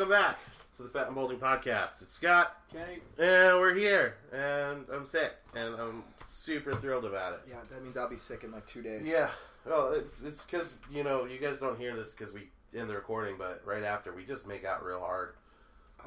[0.00, 0.38] welcome back
[0.78, 2.00] to the Fat and Balding Podcast.
[2.00, 3.00] It's Scott, Kenny.
[3.18, 7.40] and we're here, and I'm sick, and I'm super thrilled about it.
[7.50, 9.06] Yeah, that means I'll be sick in like two days.
[9.06, 9.28] Yeah,
[9.66, 12.94] well, it, it's because you know you guys don't hear this because we end the
[12.94, 15.34] recording, but right after we just make out real hard.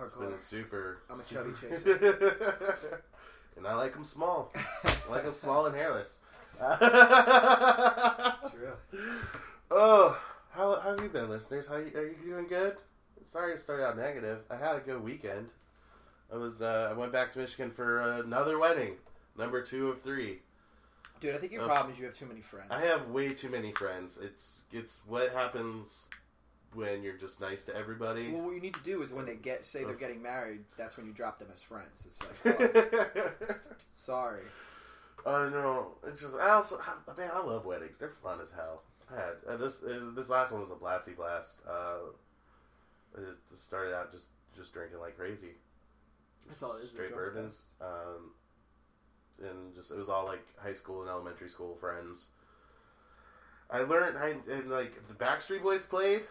[0.04, 1.04] It's been super.
[1.08, 3.04] I'm a chubby chaser,
[3.58, 4.52] and I like them small.
[4.86, 6.22] I like them small and hairless.
[6.58, 6.78] True.
[9.70, 10.20] Oh,
[10.52, 11.66] how, how have you been, listeners?
[11.66, 12.76] How you, are you doing good?
[13.26, 14.40] Sorry to start out negative.
[14.50, 15.48] I had a good weekend.
[16.32, 18.96] I was uh, I went back to Michigan for another wedding,
[19.38, 20.40] number two of three.
[21.20, 21.68] Dude, I think your Oh.
[21.68, 22.68] problem is you have too many friends.
[22.72, 24.20] I have way too many friends.
[24.22, 26.10] It's it's what happens
[26.74, 28.32] when you're just nice to everybody.
[28.32, 30.98] Well, what you need to do is when they get say they're getting married, that's
[30.98, 32.06] when you drop them as friends.
[32.08, 32.56] It's like,
[33.50, 33.56] oh,
[33.94, 34.42] sorry.
[35.26, 35.94] I know.
[36.08, 38.00] It's just I also I- man I love weddings.
[38.00, 38.82] They're fun as hell.
[39.12, 41.60] I had uh, this uh, this last one was a blasty blast.
[41.70, 42.12] Uh,
[43.16, 45.56] it just started out just just drinking like crazy.
[46.48, 47.62] That's all it is, Straight bourbons.
[47.82, 48.32] Um,
[49.42, 52.30] and just it was all like high school and elementary school friends.
[53.70, 56.24] I learned I and like the Backstreet Boys played,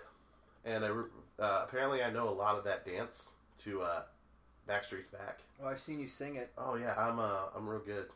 [0.65, 3.33] and I uh, apparently I know a lot of that dance
[3.65, 4.03] to uh,
[4.69, 5.41] Backstreet's Back.
[5.63, 6.53] Oh, I've seen you sing it.
[6.57, 8.07] Oh yeah, I'm uh I'm real good.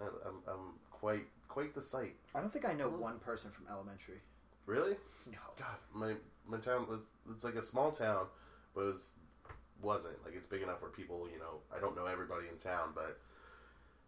[0.00, 2.14] I, I'm I'm quite quite the sight.
[2.34, 4.20] I don't think I know one person from elementary.
[4.70, 4.94] Really?
[5.26, 5.38] No.
[5.58, 6.14] God, my
[6.46, 8.26] my town was it's like a small town,
[8.72, 9.14] but it was
[9.82, 12.90] wasn't like it's big enough where people you know I don't know everybody in town,
[12.94, 13.18] but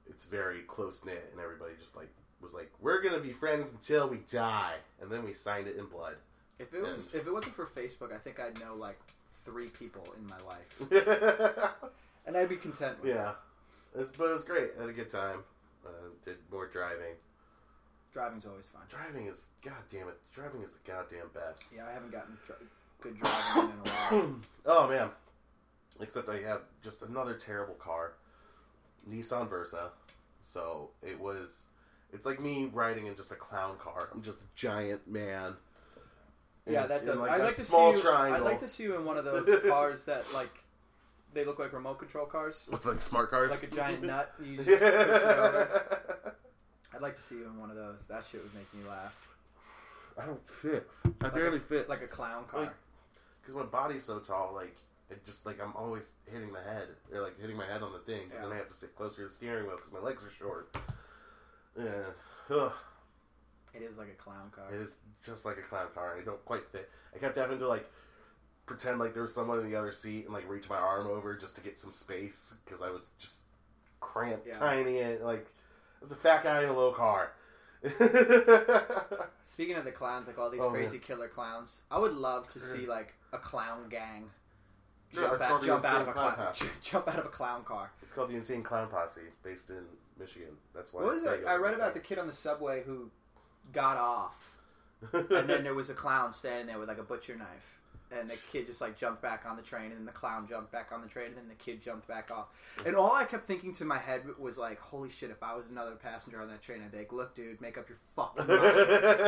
[0.06, 2.08] it's very close knit, and everybody just like
[2.40, 5.86] was like we're gonna be friends until we die, and then we signed it in
[5.86, 6.14] blood.
[6.60, 9.00] If it was if it wasn't for Facebook, I think I'd know like
[9.44, 11.72] three people in my life,
[12.26, 14.00] and I'd be content with it.
[14.00, 14.70] it's, but it was great.
[14.78, 15.40] I had a good time.
[15.84, 15.90] Uh,
[16.24, 17.16] did more driving.
[18.12, 18.82] Driving's always fun.
[18.90, 20.18] Driving is god damn it.
[20.34, 21.64] Driving is the goddamn best.
[21.74, 22.56] Yeah, I haven't gotten dri-
[23.00, 24.34] good driving in a while.
[24.66, 25.08] oh man.
[26.00, 28.12] Except I have just another terrible car.
[29.08, 29.90] Nissan Versa.
[30.44, 31.66] So it was
[32.12, 34.10] it's like me riding in just a clown car.
[34.12, 35.54] I'm just a giant man.
[36.68, 37.20] Yeah, that does.
[37.20, 38.00] like I'd like to see small you.
[38.02, 40.52] triangle I'd like to see you in one of those cars that like
[41.34, 43.50] they look like remote control cars, with like smart cars.
[43.50, 44.32] like a giant nut.
[44.42, 46.36] You just push it over.
[46.94, 48.06] I'd like to see you in one of those.
[48.08, 49.14] That shit would make me laugh.
[50.20, 50.88] I don't fit.
[51.04, 52.60] I Like barely a, fit Like a clown car.
[52.62, 52.72] Like-
[53.40, 54.52] because my body's so tall.
[54.54, 54.76] Like
[55.10, 57.98] it just like I'm always hitting the head or like hitting my head on the
[58.00, 58.22] thing.
[58.34, 60.30] And then I have to sit closer to the steering wheel because my legs are
[60.38, 60.76] short.
[61.78, 62.04] Yeah.
[62.50, 62.72] Ugh.
[63.74, 64.66] it is like a clown car.
[64.72, 66.16] It is just like a clown car.
[66.20, 66.90] I don't quite fit.
[67.14, 67.90] I kept having to like
[68.66, 71.34] pretend like there was someone in the other seat and like reach my arm over
[71.34, 73.40] just to get some space because I was just
[74.00, 74.58] cramped, Yeah.
[74.58, 75.46] tiny, and like
[76.02, 77.30] I was a fat guy in a low car.
[79.46, 82.60] Speaking of the clowns, like all these Oh, crazy killer clowns, I would love to
[82.60, 84.30] see like a clown gang
[85.14, 87.92] jump, it's out, jump out of a Clown clown, jump out of a clown car.
[88.02, 89.84] it's called the Insane Clown Posse, based in
[90.18, 90.48] Michigan.
[90.74, 91.02] That's why.
[91.02, 91.44] What was it?
[91.46, 93.08] I read about the kid on the subway who
[93.72, 94.56] got off,
[95.12, 97.78] and then there was a clown standing there with like a butcher knife.
[98.18, 100.70] And the kid just like jumped back on the train, and then the clown jumped
[100.72, 102.48] back on the train, and then the kid jumped back off.
[102.86, 105.30] And all I kept thinking to my head was like, "Holy shit!
[105.30, 107.88] If I was another passenger on that train, I'd be like, look, dude, make up
[107.88, 108.60] your fucking mind.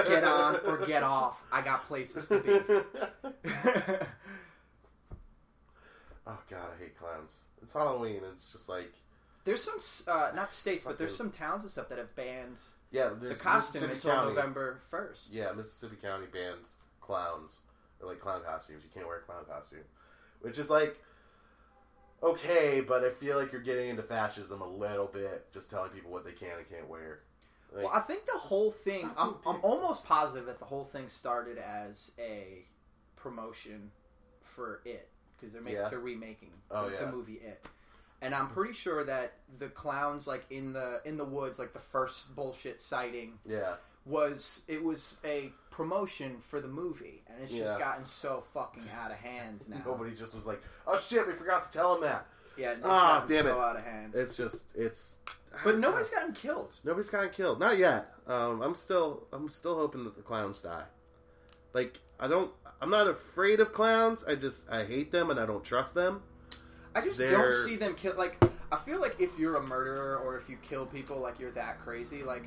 [0.07, 1.43] Get on or get off.
[1.51, 2.53] I got places to be."
[6.27, 7.45] oh god, I hate clowns.
[7.63, 8.21] It's Halloween.
[8.33, 8.93] It's just like
[9.45, 9.79] there's some
[10.09, 12.59] uh, not states, but there's some towns and stuff that have banned
[12.91, 13.11] yeah.
[13.21, 14.35] the costume until County.
[14.35, 15.33] November first.
[15.33, 17.61] Yeah, Mississippi County bans clowns
[18.05, 18.83] or like clown costumes.
[18.85, 19.81] You can't wear a clown costume,
[20.41, 20.97] which is like
[22.23, 26.11] okay, but I feel like you're getting into fascism a little bit, just telling people
[26.11, 27.21] what they can and can't wear.
[27.73, 29.11] Like, Well, I think the whole thing.
[29.19, 32.65] I'm, I'm almost positive that the whole thing started as a
[33.17, 33.91] promotion
[34.41, 35.89] for it because they're making Yeah.
[35.89, 37.05] they're remaking Oh, the, yeah.
[37.07, 37.67] the movie It,
[38.23, 41.79] and I'm pretty sure that the clowns like in the in the woods, like the
[41.79, 43.75] first bullshit sighting yeah,
[44.07, 47.85] was it was a promotion for the movie, and it's just Yeah.
[47.85, 49.81] gotten so fucking out of hands now.
[49.85, 52.27] nobody just was like, "Oh shit, we forgot to tell him that."
[52.57, 53.65] yeah, it's Ah, gotten damn so it.
[53.65, 54.17] out of hands.
[54.17, 55.19] It's just, it's.
[55.65, 56.77] but nobody's gotten killed.
[56.85, 57.59] Nobody's gotten killed.
[57.59, 58.13] Not yet.
[58.29, 60.85] Um, I'm still I'm still hoping that the clowns die.
[61.73, 64.23] Like I don't I'm not afraid of clowns.
[64.25, 66.23] I just I hate them and I don't trust them.
[66.95, 68.15] I just They're- don't see them kill.
[68.15, 68.41] Like,
[68.71, 71.81] I feel like if you're a murderer or if you kill people, like you're that
[71.81, 72.23] crazy.
[72.23, 72.45] Like,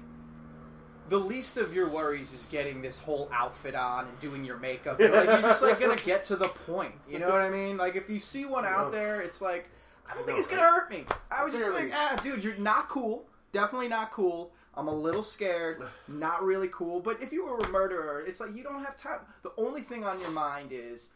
[1.10, 5.00] the least of your worries is getting this whole outfit on and doing your makeup.
[5.00, 6.94] Like, you're just like gonna get to the point.
[7.10, 7.78] You know what I mean?
[7.78, 9.70] Like, if you see one out there, it's like,
[10.10, 10.72] I don't I think it's gonna right?
[10.72, 11.06] hurt me.
[11.32, 13.26] I would just like, ah, dude, you're not cool.
[13.52, 14.52] Definitely not cool.
[14.76, 15.82] I'm a little scared.
[16.08, 17.00] Not really cool.
[17.00, 19.22] But if you were a murderer, it's like you don't have time.
[19.42, 21.14] The only thing on your mind is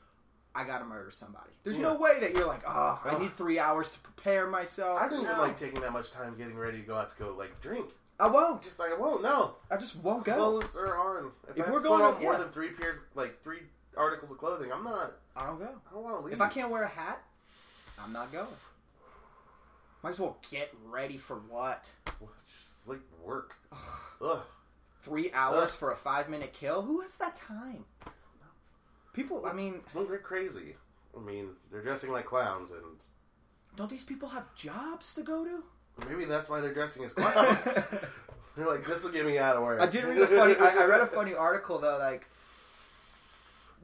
[0.55, 1.51] I gotta murder somebody.
[1.63, 4.99] There's no way that you're like, oh, I need three hours to prepare myself.
[4.99, 5.43] I didn't even No.
[5.43, 7.85] like taking that much time getting ready to go out to go like drink.
[8.21, 8.61] I won't.
[8.61, 9.23] Just like I won't.
[9.23, 10.35] No, I just won't go.
[10.35, 11.31] clothes are on.
[11.49, 12.39] If, If I have we're to put going on more yeah.
[12.39, 13.61] than three pairs, like three
[13.97, 15.13] articles of clothing, I'm not.
[15.35, 15.65] I don't go.
[15.89, 16.33] I don't want to leave.
[16.35, 17.21] If I can't wear a hat,
[17.99, 18.45] I'm not going.
[20.03, 21.89] Might as well get ready for what?
[22.05, 23.55] Just like work.
[24.21, 24.39] Ugh.
[25.01, 25.77] Three hours Ugh.
[25.79, 26.83] for a five minute kill?
[26.83, 27.85] Who has that time?
[29.13, 30.75] People, I mean, Well, they're crazy.
[31.17, 32.81] I mean, they're dressing like clowns, and
[33.75, 35.63] don't these people have jobs to go to?
[36.09, 37.65] Maybe that's why they're dressing as clowns.
[38.57, 39.79] they're like, this will get me out of work.
[39.81, 40.55] I did read a funny.
[40.55, 42.25] I, I read a funny article though, like,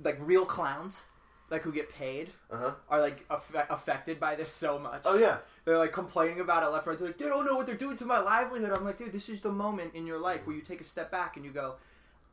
[0.04, 1.06] like real clowns,
[1.50, 2.72] like who get paid, Uh huh.
[2.90, 5.02] are like affe- affected by this so much.
[5.06, 5.38] Oh yeah.
[5.66, 6.98] They're like complaining about it left right.
[6.98, 8.72] They're like, they don't know what they're doing to my livelihood.
[8.72, 11.12] I'm like, dude, this is the moment in your life where you take a step
[11.12, 11.76] back and you go,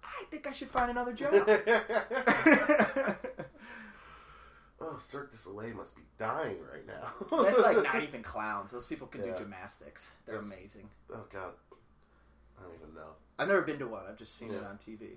[0.05, 1.33] I think I should find another job.
[4.93, 7.43] oh, Cirque du Soleil must be dying right now.
[7.43, 8.71] That's like not even clowns.
[8.71, 9.33] Those people can Yeah.
[9.33, 10.15] do gymnastics.
[10.27, 10.89] They're That's- amazing.
[11.13, 11.53] Oh god.
[12.59, 13.11] I don't even know.
[13.39, 14.03] I've never been to one.
[14.09, 15.17] I've just seen it on TV.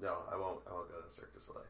[0.00, 0.60] No, I won't.
[0.68, 1.64] I won't go to Cirque du Soleil.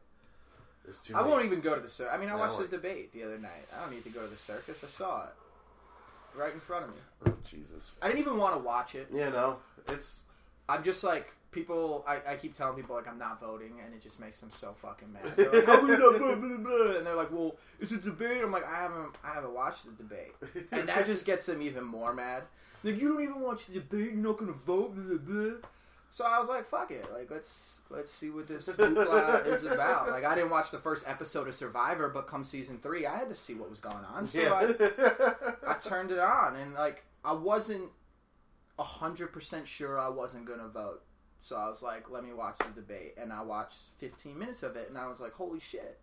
[0.85, 1.15] There's too.
[1.15, 2.13] I many- won't even go to the circus.
[2.13, 3.65] I mean, I Yeah, I watched the debate the other night.
[3.75, 4.83] I don't need to go to the circus.
[4.83, 5.33] I saw it
[6.35, 6.95] right in front of me.
[7.27, 7.91] Oh, Jesus.
[8.01, 9.07] I didn't even want to watch it.
[9.11, 9.57] Yeah, no.
[9.87, 10.21] It's
[10.69, 12.03] I'm just like people.
[12.07, 14.73] I, I keep telling people like I'm not voting, and it just makes them so
[14.81, 15.23] fucking mad.
[15.35, 16.19] They're like, How not?
[16.19, 16.97] Blah, blah, blah.
[16.97, 19.91] And they're like, "Well, it's a debate." I'm like, "I haven't, I haven't watched the
[19.91, 20.33] debate,"
[20.71, 22.43] and that just gets them even more mad.
[22.83, 24.13] Like, you don't even watch the debate.
[24.13, 24.95] You're not gonna vote.
[24.95, 25.57] Blah, blah, blah.
[26.11, 27.05] So I was like, "Fuck it!
[27.13, 31.05] Like, let's let's see what this hoopla is about." Like, I didn't watch the first
[31.07, 34.27] episode of Survivor, but come season three, I had to see what was going on.
[34.27, 37.89] So I, I turned it on and like I wasn't
[38.83, 41.03] hundred percent sure I wasn't gonna vote.
[41.41, 44.75] So I was like, let me watch the debate and I watched fifteen minutes of
[44.75, 45.99] it and I was like, holy shit.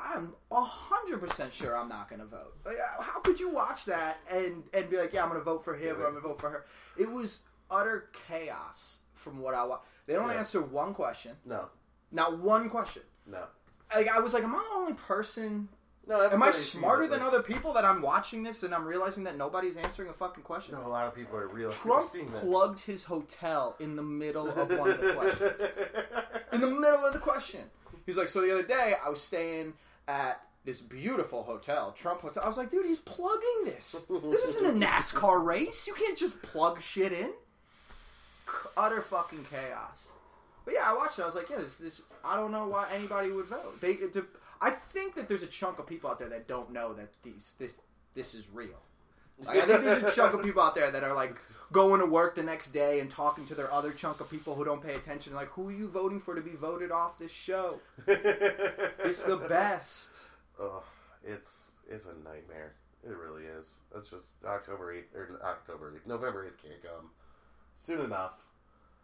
[0.00, 2.54] I'm hundred percent sure I'm not gonna vote.
[2.64, 5.74] Like, how could you watch that and and be like, yeah, I'm gonna vote for
[5.74, 6.66] him or I'm gonna vote for her?
[6.96, 7.40] It was
[7.70, 9.84] utter chaos from what I watched.
[10.06, 10.38] They don't Yeah.
[10.38, 11.66] answer one question, no,
[12.12, 13.02] not one question.
[13.26, 13.44] no,
[13.94, 15.68] Like I was like, am I the only person
[16.08, 16.28] no.
[16.30, 19.36] Am I smarter it, than other people that I'm watching this and I'm realizing that
[19.36, 20.74] nobody's answering a fucking question?
[20.74, 21.70] No, a lot of people are real.
[21.70, 22.40] Trump seeing that.
[22.40, 25.60] Trump plugged his hotel in the middle of one of the questions.
[26.52, 27.60] In the middle of the question.
[28.06, 29.74] He's like, so the other day I was staying
[30.08, 32.42] at this beautiful hotel, Trump Hotel.
[32.42, 34.06] I was like, dude, he's plugging this.
[34.30, 35.86] This isn't a NASCAR race.
[35.86, 37.30] You can't just plug shit in.
[38.76, 40.08] Utter fucking chaos.
[40.64, 41.22] But yeah, I watched it.
[41.22, 43.80] I was like, yeah, this, this I don't know why anybody would vote.
[43.80, 44.16] They, it,
[44.60, 47.54] I think that there's a chunk of people out there that don't know that these
[47.58, 47.80] this
[48.14, 48.78] this is real.
[49.40, 51.38] Like, I think there's a chunk of people out there that are like
[51.70, 54.64] going to work the next day and talking to their other chunk of people who
[54.64, 55.32] don't pay attention.
[55.32, 57.78] Like, who are you voting for to be voted off this show?
[58.08, 60.10] It's the best.
[60.60, 60.82] Oh,
[61.24, 62.74] it's it's a nightmare.
[63.04, 63.78] It really is.
[63.96, 67.10] It's just October eighth or October eighth, November eighth can't come
[67.74, 68.44] soon enough.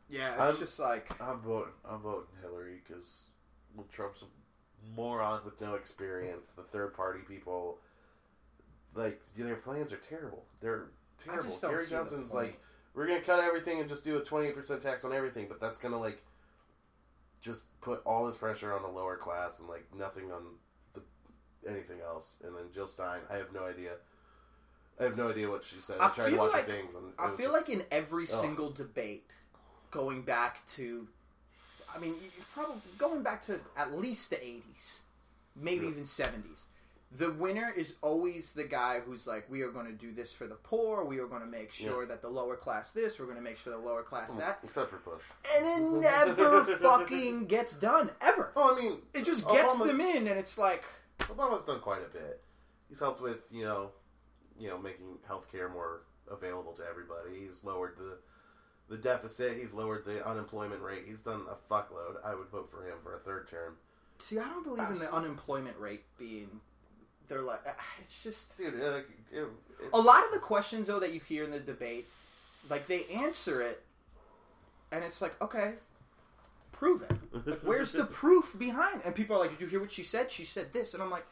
[0.08, 1.72] Yeah, it's I'm- just like I'm voting.
[1.88, 3.26] I'm voting Hillary because
[3.76, 4.24] well, Trump's
[4.96, 6.52] moron with no experience.
[6.52, 7.78] The third party people,
[8.94, 10.44] like their plans are terrible.
[10.60, 10.86] They're
[11.22, 11.56] terrible.
[11.60, 12.60] Gary Johnson's like,
[12.94, 15.60] we're gonna cut everything and just do a twenty eight percent tax on everything, but
[15.60, 16.22] that's gonna like
[17.40, 20.42] just put all this pressure on the lower class and like nothing on
[20.94, 21.02] the
[21.68, 22.38] anything else.
[22.44, 23.92] And then Jill Stein, I have no idea.
[25.00, 25.96] I have no idea what she said.
[26.00, 27.84] I, I tried to feel watch like- her things, and I feel just- like in
[27.90, 29.32] every single debate,
[29.90, 31.08] going back to,
[31.94, 32.14] I mean,
[32.52, 35.00] probably going back to at least the '80s,
[35.56, 35.92] maybe Yeah.
[35.92, 36.64] even '70s.
[37.16, 40.48] The winner is always the guy who's like, "We are going to do this for
[40.48, 41.04] the poor.
[41.04, 43.18] We are going to make sure that the lower class this.
[43.20, 45.22] We're going to make sure the lower class mm, that." except for Bush.
[45.56, 48.50] And it never fucking gets done ever.
[48.56, 50.82] Oh, I mean, It just gets Obama's- them in, and it's like,
[51.20, 52.42] Obama's done quite a bit.
[52.88, 53.90] He's helped with you know,
[54.58, 57.44] you know, making healthcare more available to everybody.
[57.46, 58.18] He's lowered the
[58.88, 59.56] the deficit.
[59.58, 61.04] He's lowered the unemployment rate.
[61.06, 62.16] He's done a fuckload.
[62.24, 63.76] I would vote for him for a third term.
[64.18, 66.48] see, I don't believe in the unemployment rate being.
[67.26, 69.48] They're like, uh, it's just Dude, it, it, it,
[69.92, 72.06] a lot of the questions though that you hear in the debate
[72.70, 73.82] like they answer it
[74.92, 75.72] and it's like okay
[76.72, 79.92] prove it like, where's the proof behind and people are like did you hear what
[79.92, 81.26] she said she said this and i'm like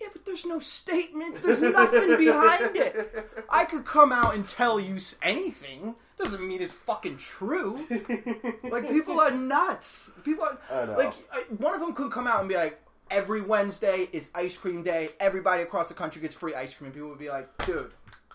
[0.00, 1.42] yeah but there's no statement.
[1.42, 3.44] There's nothing behind it.
[3.50, 5.94] I could come out and tell you anything.
[6.18, 7.78] Doesn't mean it's fucking true.
[8.62, 10.10] Like people are nuts.
[10.24, 10.96] People are I know.
[10.96, 14.56] like I, one of them could come out and be like every wednesday is ice
[14.56, 15.10] cream day.
[15.20, 16.86] Everybody across the country gets free ice cream.
[16.86, 17.92] And people would be like dude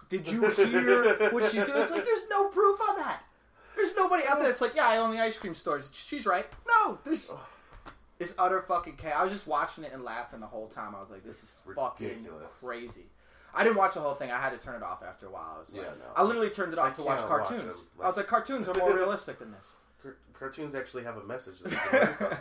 [0.10, 1.82] did you hear what she's doing?
[1.82, 3.22] It's like there's no proof on that.
[3.76, 5.90] There's nobody out there that's like yeah i own the ice cream stores.
[5.94, 6.46] She's right.
[6.68, 7.32] No there's
[8.20, 9.16] It's utter fucking chaos.
[9.18, 10.94] I was just watching it and laughing the whole time.
[10.96, 12.28] I was like, "This is fucking
[12.62, 13.06] crazy."
[13.54, 14.30] I didn't watch the whole thing.
[14.32, 15.54] I had to turn it off after a while.
[15.56, 16.06] I was like, Yeah, no.
[16.16, 17.86] I literally turned it I off to watch can't watch cartoons.
[17.86, 18.04] them.
[18.04, 19.76] I was like, cartoons are more realistic than this.
[20.04, 21.60] Car- cartoons actually have a message.
[21.62, 22.38] That you can learn from.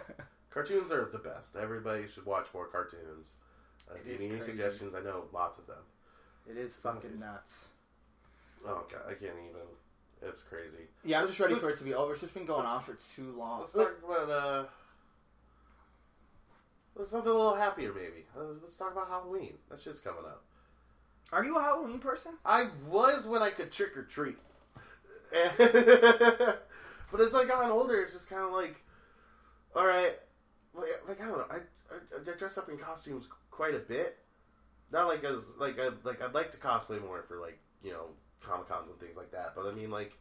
[0.51, 1.57] cartoons are the best.
[1.57, 3.37] Everybody should watch more cartoons.
[3.91, 4.53] Uh, It if you is need any crazy.
[4.53, 4.95] suggestions?
[4.95, 5.83] I know lots of them.
[6.51, 7.69] it is fucking nuts.
[8.67, 9.63] Oh god, I can't even.
[10.21, 10.89] It's crazy.
[11.05, 12.13] Yeah, I'm just ready for it to be over.
[12.13, 13.61] It's just been going on for too long.
[13.61, 14.65] Let's talk about uh.
[16.99, 18.27] Let's something a little happier, maybe.
[18.37, 19.55] Let's, let's talk about Halloween.
[19.71, 20.43] That shit's coming up.
[21.33, 22.33] Are you a Halloween person?
[22.45, 24.39] I was when I could trick or treat,
[25.31, 28.77] but as I got older, it's just kind of like,
[29.77, 30.15] all right,
[30.75, 34.17] like, like I don't know, I, I I dress up in costumes quite a bit.
[34.91, 38.07] Not like as like I like I'd like to cosplay more for like you know
[38.43, 39.53] comic cons and things like that.
[39.55, 40.15] But I mean like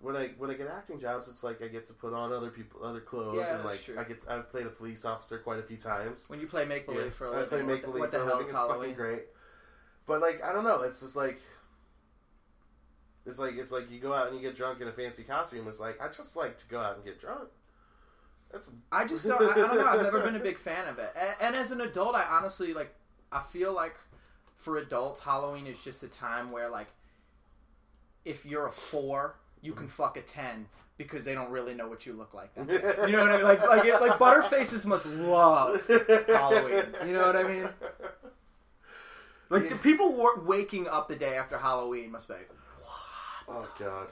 [0.00, 2.50] when I when I get acting jobs, it's like I get to put on other
[2.50, 3.98] people other clothes Yeah, and like true.
[3.98, 6.28] I get I've played a police officer quite a few times.
[6.28, 8.10] When you play make believe Yeah, for a I living, play what make the- believe
[8.10, 8.42] for a hell living.
[8.42, 9.22] is It's fucking great.
[10.06, 11.40] But like I don't know, it's just like
[13.24, 15.68] it's like it's like you go out and you get drunk in a fancy costume.
[15.68, 17.48] It's like I just like to go out and get drunk.
[18.50, 19.40] That's I just don't.
[19.42, 19.86] I, I don't know.
[19.86, 21.12] I've never been a big fan of it.
[21.16, 22.94] And, and as an adult, I honestly like.
[23.34, 23.94] I feel like
[24.56, 26.88] for adults, Halloween is just a time where like,
[28.26, 29.92] if you're a four, you can mm-hmm.
[29.92, 30.66] fuck a ten
[30.98, 32.54] because they don't really know what you look like.
[32.54, 32.68] That.
[33.08, 33.44] You know what I mean?
[33.44, 35.80] Like like it, like butterfaces must love
[36.26, 36.84] Halloween.
[37.06, 37.68] You know what I mean?
[39.48, 42.50] Like the people wa- waking up the day after Halloween must be like,
[43.46, 43.56] What?
[43.56, 44.08] oh god,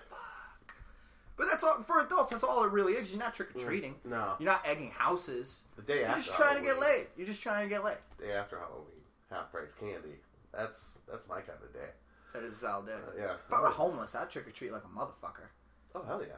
[1.36, 2.30] but that's all for adults.
[2.30, 3.10] That's all it really is.
[3.10, 3.94] You're not trick or mm, treating.
[4.04, 4.34] no.
[4.38, 5.64] You're not egging houses.
[5.76, 6.00] The day after.
[6.00, 7.06] You're after just trying to get laid.
[7.16, 7.96] You're just trying to get laid.
[8.18, 10.18] Day after Halloween, half price candy.
[10.52, 11.88] That's that's my kind of day.
[12.34, 12.92] That is a solid day.
[12.92, 13.32] Uh, yeah.
[13.46, 15.48] If I were homeless, I'd trick or treat like a motherfucker.
[15.94, 16.34] Oh hell yeah.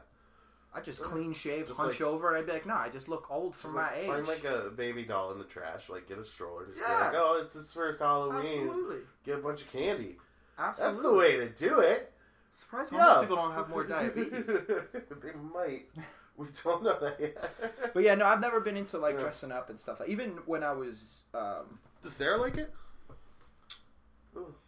[0.75, 3.07] I'd just clean shave, Just hunch like- over, and I'd be like, "No, I just
[3.07, 5.87] look old for Just, my like, age." Find like a baby doll in the trash.
[5.89, 6.65] Like get a stroller.
[6.65, 6.97] Just Yeah.
[6.97, 8.39] be like, oh, it's his first Halloween.
[8.39, 10.17] Absolutely, Get a bunch of candy.
[10.57, 10.93] absolutely.
[10.95, 12.11] That's the way to do it.
[12.55, 13.21] Surprised homeless Yeah.
[13.21, 14.47] people don't have more diabetes.
[14.47, 15.85] they might.
[16.37, 17.91] We don't know that yet.
[17.93, 19.19] but yeah, no, I've never been into like Yeah.
[19.21, 20.01] dressing up and stuff.
[20.07, 22.73] Even when I was, um, Does Sarah like it?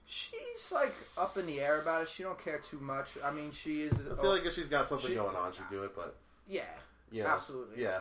[0.05, 2.09] She's like up in the air about it.
[2.09, 3.11] She don't care too much.
[3.23, 3.93] I mean, she is.
[3.99, 5.95] I feel like if she's got something She- going on, she'd do it.
[5.95, 6.15] But
[6.47, 6.61] yeah,
[7.11, 7.81] yeah, Absolutely.
[7.81, 7.99] yeah.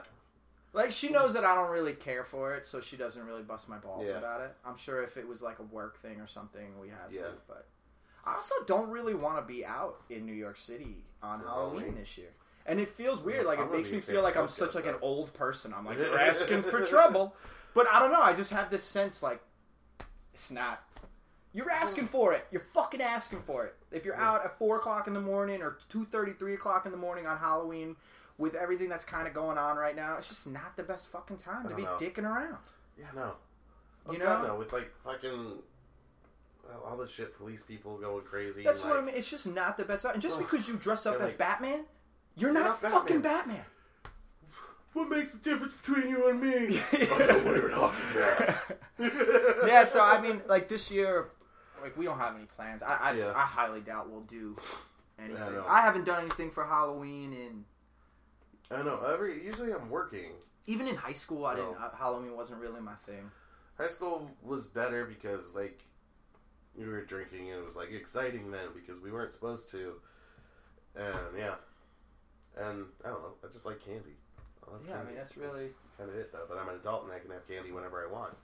[0.73, 3.69] like she knows that I don't really care for it, so she doesn't really bust
[3.69, 4.19] my balls Yeah.
[4.19, 4.55] about it.
[4.65, 7.23] I'm sure if it was like a work thing or something, we had Yeah.
[7.23, 7.33] to.
[7.49, 7.67] But
[8.27, 11.95] I also don't really want to be out in New York City on For Halloween
[11.95, 12.31] this year.
[12.67, 13.45] And it feels weird.
[13.47, 15.73] Like I'm it makes me feel like I'm such like an old person.
[15.75, 17.35] I'm like you're asking for trouble,
[17.75, 18.23] but I don't know.
[18.23, 19.41] I just have this sense like
[20.33, 20.83] it's not.
[21.55, 22.47] You're asking for it.
[22.51, 23.77] You're fucking asking for it.
[23.93, 24.29] If you're Yeah.
[24.31, 27.27] out at four o'clock in the morning or two thirty, three o'clock in the morning
[27.27, 27.95] on Halloween,
[28.39, 31.37] with everything that's kind of going on right now, it's just not the best fucking
[31.37, 31.97] time to be know.
[31.97, 32.59] dicking around.
[32.99, 33.35] Yeah, no.
[34.09, 34.43] You You know?
[34.47, 35.59] know, with like fucking
[36.69, 38.65] uh, all this shit, police people going crazy.
[38.65, 39.15] That's and, what I mean.
[39.15, 40.05] It's just not the best.
[40.07, 40.43] And just Ugh.
[40.43, 41.85] because you dress up Yeah, as like- Batman,
[42.37, 43.65] you're, You're not, not fucking Batman.
[44.95, 46.81] What makes the difference between you and me?
[46.93, 48.73] I'm not wearing hockey mask.
[49.67, 51.31] yeah, so I mean, like this year,
[51.85, 52.83] like we don't have any plans.
[52.83, 53.33] I I, Yeah.
[53.37, 54.57] I highly doubt we'll do
[55.19, 55.39] anything.
[55.69, 55.79] I.
[55.79, 57.65] I haven't done anything for Halloween, and
[58.71, 59.01] I know.
[59.05, 60.33] Every usually I'm working.
[60.67, 61.77] even in high school, I didn't.
[61.77, 63.31] Uh, Halloween wasn't really my thing.
[63.77, 65.81] High school was better because like
[66.75, 69.95] we were drinking and it was like exciting then because we weren't supposed to.
[70.97, 71.57] And yeah,
[72.57, 73.35] and I don't know.
[73.45, 74.17] I just like candy.
[74.67, 76.47] I Yeah, I mean, that's really- kind of it though.
[76.49, 78.35] But I'm an adult and I can have candy whenever I want.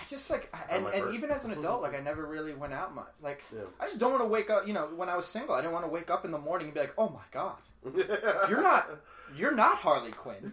[0.00, 2.72] I just like, I- and, and even as an adult, like I never really went
[2.72, 3.08] out much.
[3.22, 3.62] Like Yeah.
[3.80, 4.66] I just don't want to wake up.
[4.66, 6.66] You know, when I was single, I didn't want to wake up in the morning
[6.68, 7.56] and be like, "Oh my god,
[8.48, 8.88] you're not,
[9.36, 10.50] you're not Harley Quinn.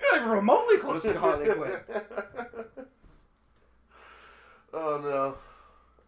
[0.00, 1.78] You're not even remotely close to Harley Quinn.
[4.74, 5.34] oh no.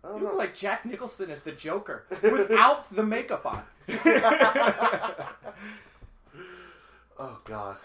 [0.05, 0.39] I don't You look know.
[0.39, 3.63] like Jack Nicholson as the Joker without the makeup on.
[7.19, 7.77] oh god.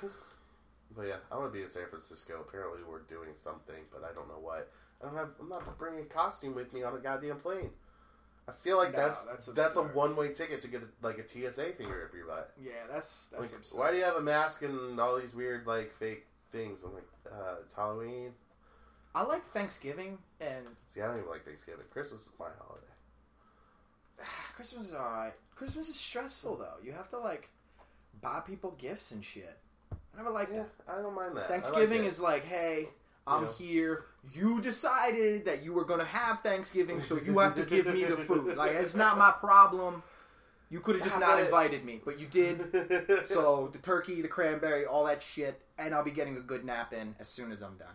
[0.96, 2.44] But yeah, I want to be in San Francisco.
[2.48, 4.70] Apparently, we're doing something, but I don't know what.
[5.02, 5.30] I don't have.
[5.40, 7.70] I'm not bringing a costume with me on a goddamn plane.
[8.48, 11.28] I feel like No, that's that's that's, a one way ticket to get like a
[11.28, 12.52] TSA finger up your butt.
[12.62, 13.78] yeah, that's that's Like, absurd.
[13.78, 16.84] why do you have a mask and all these weird like fake things?
[16.84, 18.32] I'm like, uh, it's Halloween.
[19.14, 21.86] I like Thanksgiving and See, I don't even like Thanksgiving.
[21.92, 22.86] Christmas is my holiday.
[24.56, 25.34] Christmas is alright.
[25.56, 26.84] Christmas is stressful though.
[26.84, 27.50] You have to like
[28.22, 29.58] buy people gifts and shit.
[30.14, 30.98] I never like Yeah, that.
[30.98, 31.50] I don't mind that.
[31.50, 32.08] I like Thanksgiving it.
[32.08, 32.90] is like, hey,
[33.28, 33.54] I'm You know.
[33.54, 34.06] here.
[34.34, 38.18] You decided that you were gonna have Thanksgiving, so you have to give me the
[38.18, 38.56] food.
[38.58, 40.04] Like it's not my problem.
[40.70, 43.26] You could have just Yeah, not but- invited me, but you did.
[43.26, 46.94] so the turkey, the cranberry, all that shit, and I'll be getting a good nap
[46.94, 47.88] in as soon as I'm done.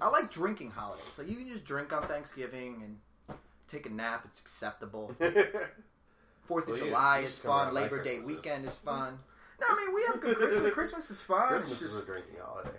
[0.00, 1.06] I like drinking holidays.
[1.18, 4.22] Like you can just drink on Thanksgiving and take a nap.
[4.26, 5.14] It's acceptable.
[6.42, 7.74] Fourth of Well, July you is just come around fun.
[7.74, 8.36] Labor Day Christmases.
[8.44, 9.18] weekend is fun.
[9.60, 10.72] No, I mean we have good Christmas.
[10.78, 11.52] Christmas is fun.
[11.54, 12.78] It's Christmas is a drinking holiday.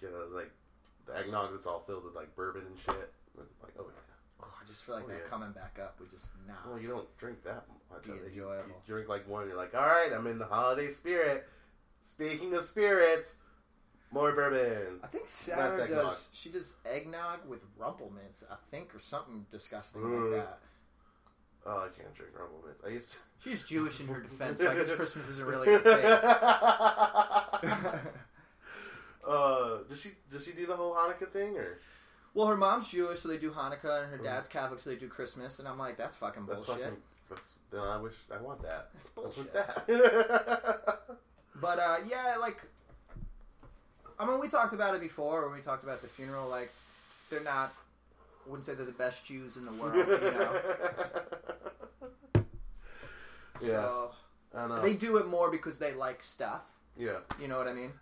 [0.00, 0.50] Get uh, like
[1.06, 3.12] the eggnog that's all filled with like bourbon and shit.
[3.36, 4.42] Like, oh yeah.
[4.42, 5.28] Oh, I just feel like Oh, that yeah.
[5.30, 5.96] coming back up.
[6.00, 6.54] We just nah.
[6.68, 8.04] Well, you don't drink that much.
[8.04, 8.20] Be of it.
[8.34, 8.68] You, enjoyable.
[8.68, 11.46] you drink like one, you're like, all right, I'm in the holiday spirit.
[12.02, 13.36] Speaking of spirits,
[14.10, 15.00] more bourbon.
[15.02, 16.28] I think Sarah does.
[16.32, 18.44] She does eggnog with Rumple Minze.
[18.50, 20.32] I think, or something disgusting Mm.
[20.32, 20.58] like that.
[21.66, 22.78] Oh, I can't drink Rumple Minze.
[22.86, 23.18] I used to.
[23.50, 26.04] She's Jewish in her defense, so I guess Christmas isn't really a thing.
[29.26, 31.78] uh, does she does she do the whole Hanukkah thing or
[32.34, 35.08] well, her mom's Jewish, so they do Hanukkah, and her dad's Catholic, so they do
[35.08, 35.58] Christmas.
[35.58, 36.48] And I'm like, that's fucking Mm.
[36.48, 36.84] that's bullshit.
[36.84, 37.00] fucking?
[37.28, 38.90] That's I wish I want that.
[38.94, 39.52] That's bullshit.
[39.52, 39.86] that.
[41.60, 42.62] But uh, yeah, like,
[44.18, 46.48] I mean, we talked about it before when we talked about the funeral.
[46.48, 46.70] Like,
[47.30, 47.72] they're not.
[48.50, 50.60] I wouldn't say they're the best Jews in the world, you know.
[53.62, 54.10] yeah, So
[54.56, 54.82] I know.
[54.82, 56.66] they do it more because they like stuff.
[56.98, 57.92] yeah, You know what I mean?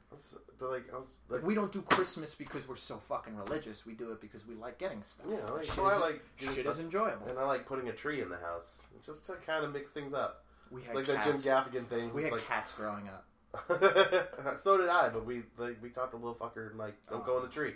[0.58, 3.84] But like I was Like we don't do Christmas because we're so fucking religious.
[3.84, 5.26] We do it because we like getting stuff.
[5.30, 7.26] yeah, like, shit, so I is, like shit is enjoyable.
[7.28, 10.14] and I like putting a tree in the house just to kind of mix things
[10.14, 10.46] up.
[10.70, 11.42] We had like cats.
[11.42, 12.14] that Jim Gaffigan thing.
[12.14, 13.26] we had like, cats growing up.
[14.58, 17.42] so did I, but we like we taught the little fucker like don't go in
[17.42, 17.74] the oh, tree.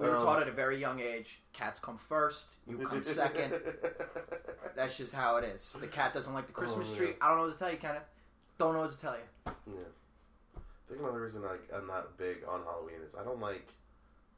[0.00, 1.42] We were Um, taught at a very young age.
[1.52, 2.48] Cats come first.
[2.66, 3.52] You come second.
[4.74, 5.76] That's just how it is.
[5.78, 7.08] The cat doesn't like the Christmas Oh, tree.
[7.08, 7.14] yeah.
[7.20, 8.08] I don't know what to tell you, Kenneth.
[8.56, 9.52] Don't know what to tell you.
[9.66, 9.82] Yeah.
[10.56, 13.68] I think another reason like I'm not big on Halloween is I don't like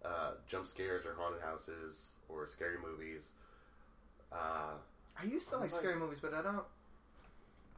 [0.05, 3.31] uh, jump scares or haunted houses or scary movies.
[4.33, 4.73] Uh,
[5.21, 6.65] I used to like like- scary movies, but I don't.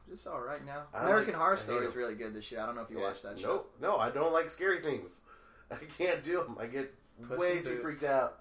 [0.09, 0.83] Just all right now.
[0.93, 2.61] I American like- Horror Story is really good this year.
[2.61, 3.47] I don't know if you yeah, watched that show.
[3.47, 5.21] Nope, no, I don't like scary things.
[5.71, 6.57] I can't do them.
[6.59, 6.93] I get
[7.27, 8.39] Puss way in too freaked out.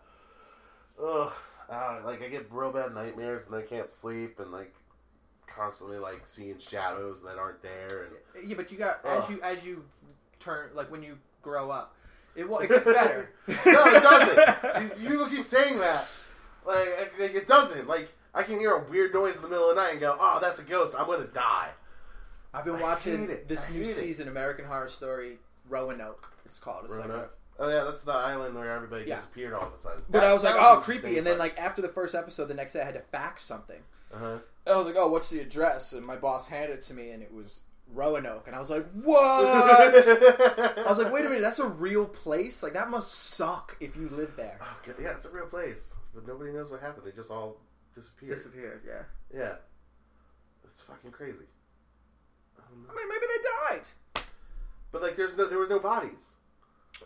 [1.03, 1.33] Ugh,
[1.71, 4.75] uh, like I get real bad nightmares and I can't sleep and like
[5.47, 9.65] constantly like seeing shadows that aren't there and Yeah, but you got as you as
[9.65, 9.85] you
[10.41, 11.95] turn like when you grow up,
[12.35, 13.31] it will it gets better.
[13.49, 14.99] no, it doesn't.
[15.01, 16.07] You, you keep saying that.
[16.67, 17.87] Like, like, it doesn't.
[17.87, 20.17] Like, I can hear a weird noise in the middle of the night and go,
[20.19, 20.95] "Oh, that's a ghost.
[20.99, 21.69] I'm gonna die."
[22.55, 23.95] I've been I watching this I new hate it.
[23.95, 26.33] season, American Horror Story, Roanoke.
[26.47, 26.85] It's called.
[26.85, 27.37] It's like a, Roanoke?
[27.59, 29.17] Oh yeah, that's the island where everybody Yeah.
[29.17, 30.03] disappeared all of a sudden.
[30.11, 31.19] but I was like, oh, creepy.
[31.19, 33.81] And then like after the first episode, the next day I had to fax something.
[34.13, 34.39] uh-huh.
[34.67, 35.93] And I was like, oh, what's the address?
[35.93, 37.61] And my boss handed it to me, and it was
[37.93, 38.47] Roanoke.
[38.47, 39.21] And I was like, what?
[39.47, 42.63] I was like, wait a minute, that's a real place?
[42.63, 44.59] Like that must suck if you live there.
[44.61, 47.07] Oh, yeah, it's a real place, but nobody knows what happened.
[47.07, 47.59] They just all
[47.95, 48.37] disappeared.
[48.37, 48.83] Disappeared.
[48.87, 49.03] Yeah.
[49.39, 49.55] yeah,
[50.65, 51.45] it's fucking crazy.
[52.59, 52.89] I don't know.
[52.91, 53.43] I mean, maybe they
[53.77, 54.25] died.
[54.91, 56.31] But like, there's no, there was no bodies.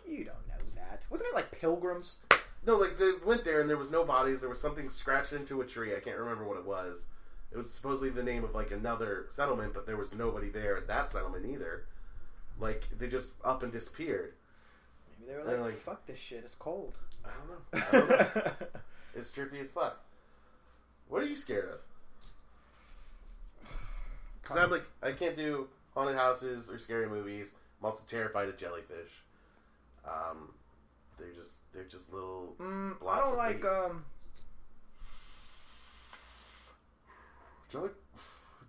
[0.07, 1.03] You don't know that.
[1.09, 2.17] Wasn't it like pilgrims?
[2.65, 4.41] No, like they went there and there was no bodies.
[4.41, 5.95] There was something scratched into a tree.
[5.95, 7.07] I can't remember what it was.
[7.51, 10.87] It was supposedly the name of like another settlement, but there was nobody there at
[10.87, 11.85] that settlement either.
[12.59, 14.33] Like they just up and disappeared.
[15.19, 16.93] Maybe they were like, like- fuck this shit, it's cold.
[17.25, 17.87] I don't know.
[17.87, 18.51] I don't know.
[19.15, 19.99] it's trippy as fuck.
[21.07, 21.79] What are you scared of?
[24.41, 27.53] Because I'm like, I can't do haunted houses or scary movies.
[27.79, 29.21] I'm also terrified of jellyfish.
[30.09, 30.49] Um,
[31.17, 32.55] they're just they're just little.
[32.59, 33.69] Mm, I don't like meat.
[33.69, 34.05] um
[37.71, 37.89] Jelly,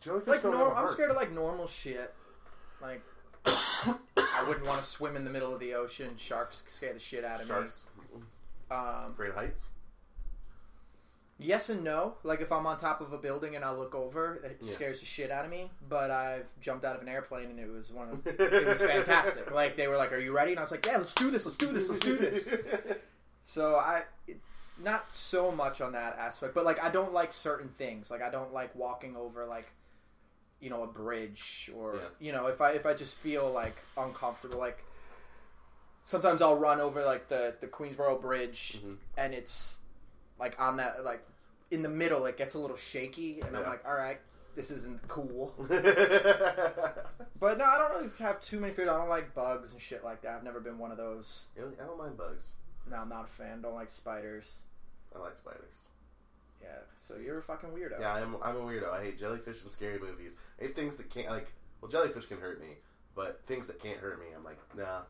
[0.00, 2.12] jellyfish like don't norm- have a I'm scared of like normal shit.
[2.82, 3.02] Like
[3.46, 6.10] I wouldn't want to swim in the middle of the ocean.
[6.18, 8.20] Sharks scare the shit out of Sharks, me.
[8.70, 9.68] Um, of heights.
[11.40, 12.14] Yes and no.
[12.22, 14.72] Like if I'm on top of a building and I look over, it Yeah.
[14.72, 15.70] scares the shit out of me.
[15.88, 19.50] But I've jumped out of an airplane and it was one of it was fantastic.
[19.60, 21.44] Like they were like, "Are you ready?" And I was like, "Yeah, let's do this.
[21.46, 21.88] Let's do this.
[21.88, 22.54] Let's do this."
[23.42, 24.02] So I,
[24.84, 28.10] not so much on that aspect, but like I don't like certain things.
[28.10, 29.66] Like I don't like walking over like,
[30.60, 32.00] you know, a bridge or Yeah.
[32.20, 34.84] you know, if I if I just feel like uncomfortable, like
[36.04, 38.96] sometimes I'll run over like the the Queensboro Bridge Mhm.
[39.16, 39.78] and it's
[40.38, 41.22] like on that like
[41.70, 43.70] in the middle it gets a little shaky and I'm Yeah.
[43.70, 44.18] like, all right,
[44.56, 45.54] this isn't cool.
[47.40, 48.90] But no, I don't really have too many fears.
[48.90, 50.32] I don't like bugs and shit like that.
[50.36, 51.46] I've never been one of those.
[51.56, 51.72] Really?
[51.82, 52.50] I don't mind bugs.
[52.90, 53.62] No, I'm not a fan.
[53.62, 54.58] Don't like spiders.
[55.16, 55.72] I like spiders.
[56.62, 56.68] Yeah,
[57.02, 57.98] so you're a fucking weirdo.
[57.98, 58.92] Yeah, I'm, I'm a weirdo.
[58.92, 60.36] I hate jellyfish and scary movies.
[60.60, 61.50] I hate things that can't like.
[61.80, 62.76] Well, jellyfish can hurt me,
[63.14, 65.00] but things that can't hurt me, I'm like, nah.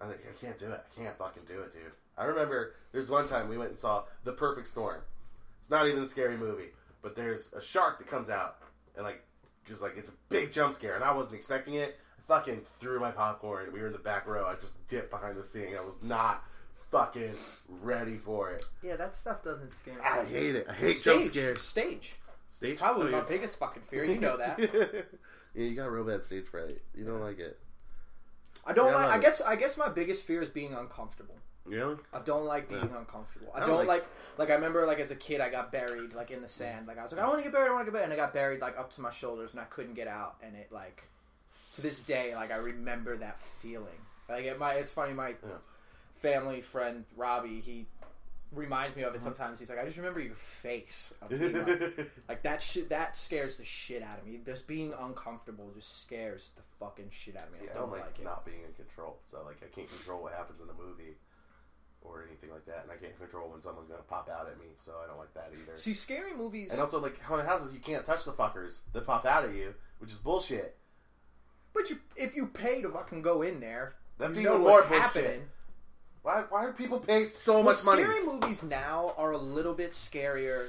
[0.00, 0.82] I think I can't do it.
[0.84, 1.92] I can't fucking do it, dude.
[2.18, 5.00] I remember there's one time we went and saw The Perfect Storm.
[5.64, 6.68] It's not even a scary movie,
[7.00, 8.58] but there's a shark that comes out
[8.96, 9.24] and like
[9.66, 11.98] just like it's a big jump scare, and I wasn't expecting it.
[12.18, 13.72] I fucking threw my popcorn.
[13.72, 14.46] We were in the back row.
[14.46, 15.74] I just dipped behind the scene.
[15.74, 16.44] I was not
[16.90, 17.32] fucking
[17.80, 18.66] ready for it.
[18.82, 20.00] Yeah, that stuff doesn't scare me.
[20.04, 20.66] I hate it.
[20.68, 21.62] I hate Stage, jump scares.
[21.62, 22.16] Stage.
[22.50, 24.04] Stage Probably oh, my biggest fucking fear.
[24.04, 24.58] You know that.
[25.54, 26.82] yeah, you got real bad stage fright.
[26.94, 27.58] You don't like it.
[28.66, 29.08] I don't like.
[29.08, 29.22] I it.
[29.22, 29.40] guess.
[29.40, 31.36] I guess my biggest fear is being uncomfortable.
[31.66, 31.96] Really?
[32.12, 32.98] I don't like being Yeah.
[32.98, 33.50] uncomfortable.
[33.54, 34.50] I I don't, don't like, like- like.
[34.50, 36.86] I remember, like as a kid, I got buried like in the sand.
[36.86, 37.70] Like I was like, I want to get buried.
[37.70, 39.60] I want to get buried, and I got buried like up to my shoulders, and
[39.60, 40.36] I couldn't get out.
[40.42, 41.02] And it like,
[41.76, 43.98] to this day, like I remember that feeling.
[44.28, 45.14] Like it, my, it's funny.
[45.14, 45.56] My Yeah.
[46.16, 47.86] family friend Robbie, he
[48.52, 49.24] reminds me of it Uh-huh.
[49.24, 49.58] sometimes.
[49.58, 51.14] He's like, I just remember your face.
[51.22, 51.40] Like,
[52.28, 52.90] like that shit.
[52.90, 54.38] That scares the shit out of me.
[54.44, 57.60] Just being uncomfortable just scares the fucking shit out of me.
[57.60, 58.22] See, I don't like, it.
[58.24, 59.18] not being in control.
[59.24, 61.16] So like I can't control what happens in the movie
[62.04, 64.66] or anything like that, and I can't control when someone's gonna pop out at me.
[64.78, 65.76] So I don't like that either.
[65.76, 66.70] See, scary movies.
[66.72, 69.74] And also, like haunted houses, you can't touch the fuckers that pop out at you,
[69.98, 70.76] which is bullshit.
[71.72, 74.70] But you, if you pay to fucking go in there, That's you even know more
[74.82, 75.02] what's bullshit.
[75.24, 75.42] happening.
[76.22, 76.44] Why?
[76.48, 78.02] Why do people pay so Well, much money?
[78.04, 80.68] Scary movies now are a little bit scarier.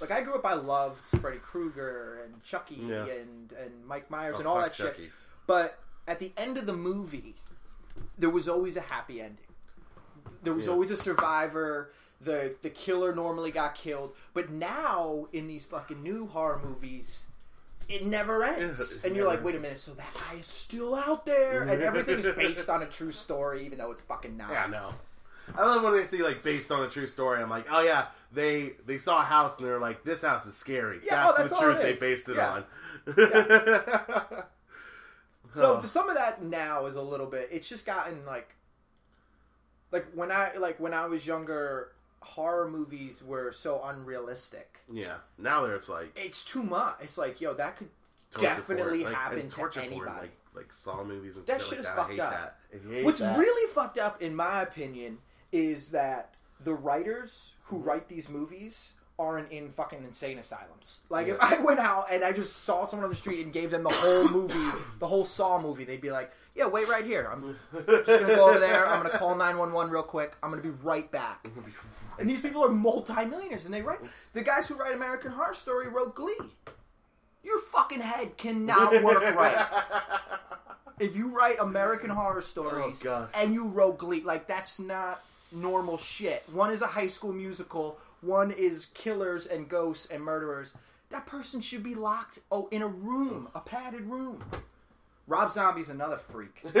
[0.00, 3.04] Like I grew up, I loved Freddy Krueger and Chucky Yeah.
[3.06, 5.10] and and Mike Myers Oh, and all fuck that shit.
[5.48, 7.34] But at the end of the movie,
[8.16, 9.44] there was always a happy ending.
[10.42, 10.72] There was Yeah.
[10.72, 11.92] always a survivor.
[12.20, 14.14] The the killer normally got killed.
[14.34, 17.26] But now in these fucking new horror movies,
[17.88, 18.78] it never ends.
[18.80, 21.62] Yeah, it and you're like, wait a minute, so that guy is still out there,
[21.62, 21.82] and mm-hmm.
[21.82, 24.50] everything is based on a true story, even though it's fucking not.
[24.50, 24.92] Yeah, no.
[25.56, 27.40] I love when they see like based on a true story.
[27.40, 30.54] I'm like, oh yeah, they they saw a house and they're like, this house is
[30.56, 31.00] scary.
[31.02, 32.62] Yeah, that's, oh, that's the truth they based it Yeah.
[33.16, 34.42] on.
[35.54, 35.86] So Oh.
[35.86, 37.48] some of that now is a little bit.
[37.50, 38.54] It's just gotten like,
[39.90, 44.80] like when I like when I was younger, horror movies were so unrealistic.
[44.92, 46.96] yeah, now there it's like It's too much.
[47.00, 47.88] It's like, yo, that could
[48.36, 49.12] Definitely porn.
[49.12, 49.94] Like, happen and to anybody.
[49.96, 51.96] Porn, like like Saw movies and That shit like is that.
[51.96, 52.32] fucked up.
[52.72, 53.04] that.
[53.04, 53.38] What's that.
[53.38, 55.18] really fucked up, in my opinion,
[55.52, 57.88] is that the writers who mm-hmm.
[57.88, 60.98] write these movies aren't in fucking insane asylums.
[61.08, 63.70] Like, if I went out and I just saw someone on the street and gave
[63.70, 67.28] them the whole movie, the whole Saw movie, they'd be like, "Yeah, wait right here.
[67.30, 68.86] I'm just gonna go over there.
[68.86, 70.36] I'm gonna call nine one one real quick.
[70.42, 71.46] I'm gonna be right back."
[72.18, 74.00] And these people are multimillionaires, and they write.
[74.34, 76.36] The guys who write American Horror Story wrote Glee.
[77.42, 79.66] Your fucking head cannot work right
[81.00, 85.96] if you write American Horror Stories Oh, and you wrote Glee, like that's not normal
[85.98, 86.42] shit.
[86.52, 87.98] One is a high school musical.
[88.20, 90.74] One is killers and ghosts and murderers.
[91.10, 94.44] That person should be locked oh in a room, a padded room.
[95.26, 96.58] Rob Zombie's another freak.
[96.62, 96.74] He's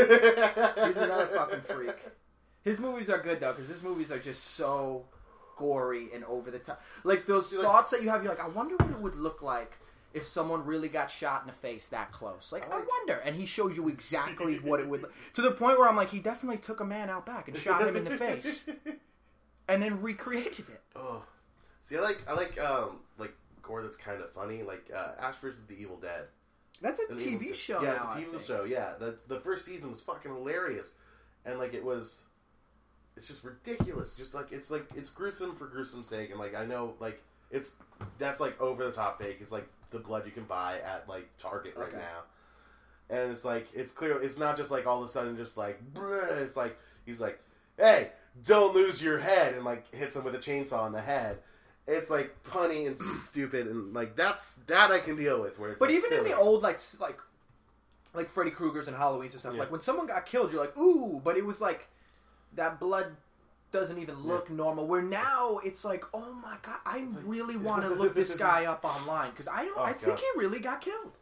[0.96, 1.96] another fucking freak.
[2.64, 5.04] His movies are good though, because his movies are just so
[5.56, 6.82] gory and over the top.
[7.04, 9.42] Like those like- thoughts that you have, you're like, I wonder what it would look
[9.42, 9.76] like
[10.14, 12.50] if someone really got shot in the face that close.
[12.52, 13.20] Like, I, like- wonder.
[13.24, 16.18] And he shows you exactly what it would to the point where I'm like, he
[16.18, 18.68] definitely took a man out back and shot him in the face
[19.68, 20.80] and then recreated it.
[20.96, 21.22] Oh,
[21.80, 25.36] see, I like I like um like gore that's kind of funny, like uh, Ash
[25.36, 26.24] versus the Evil Dead.
[26.80, 28.14] That's a And the Evil TV show Yeah, now.
[28.16, 28.64] It's a TV show.
[28.64, 30.94] Yeah, the the first season was fucking hilarious,
[31.44, 32.22] and like it was,
[33.16, 34.14] it's just ridiculous.
[34.14, 37.72] Just like it's like it's gruesome for gruesome sake, and like I know like it's
[38.18, 39.38] that's like over the top fake.
[39.40, 41.96] It's like the blood you can buy at like Target right Okay.
[41.96, 44.22] now, and it's like it's clear.
[44.22, 46.40] It's not just like all of a sudden just like Bruh.
[46.42, 47.40] it's like he's like,
[47.76, 48.10] hey,
[48.46, 51.38] don't lose your head, and like hits him with a chainsaw on the head.
[51.86, 55.58] It's like punny and stupid, and like that's that I can deal with.
[55.58, 57.18] Where it's But like, even in the old like like
[58.14, 59.60] like Freddy Krueger's and Halloween's and stuff, Yeah.
[59.60, 61.88] like when someone got killed, you're like, ooh, but it was like
[62.54, 63.06] that blood
[63.70, 64.86] doesn't even look normal.
[64.86, 68.84] Where now it's like, oh my god, I really want to look this guy up
[68.84, 69.76] online because I don't.
[69.78, 71.18] Oh, I think he really got killed.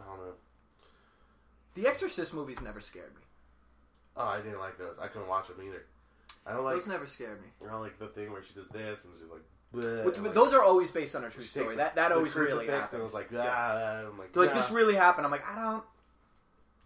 [0.00, 0.32] I don't know.
[1.74, 3.22] The Exorcist movies never scared me.
[4.16, 4.98] Oh, I didn't like those.
[5.00, 5.84] I couldn't watch them either.
[6.46, 6.74] I don't like.
[6.74, 7.48] Those never scared me.
[7.66, 9.42] I don't like the thing where she does this and she's like.
[9.74, 11.68] bleh, Which, like, those are always based on a true story.
[11.70, 12.92] the- That that the always really happened.
[12.92, 14.60] And it was like, ah, I'm like, They're like nah.
[14.60, 15.24] this really happened.
[15.26, 15.82] I'm like, I don't,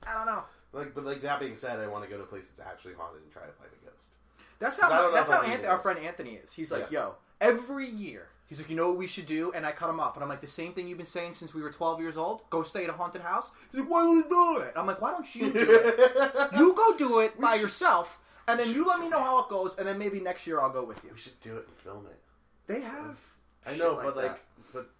[0.06, 0.42] I don't know.
[0.72, 2.94] Like, but like that being said, I want to go to a place that's actually
[2.94, 4.10] haunted and try to find a ghost.
[4.58, 6.52] That's I how don't that's how Anthony, our friend Anthony is.
[6.52, 7.00] He's like, Yeah.
[7.00, 8.28] yo, every year.
[8.46, 9.52] He's like, you know what we should do?
[9.52, 10.14] And I cut him off.
[10.16, 12.48] And I'm like, the same thing you've been saying since we were 12 years old?
[12.48, 13.50] Go stay at a haunted house?
[13.70, 14.72] He's like, why don't we do it?
[14.74, 16.52] I'm like, why don't you do it?
[16.58, 19.48] You go do it by should- yourself, and then you let me know how it
[19.48, 21.10] goes, and then maybe next year I'll go with you.
[21.12, 22.18] we should do it and film it.
[22.66, 23.18] They have.
[23.66, 24.22] I shit know, but that.
[24.22, 24.90] like, but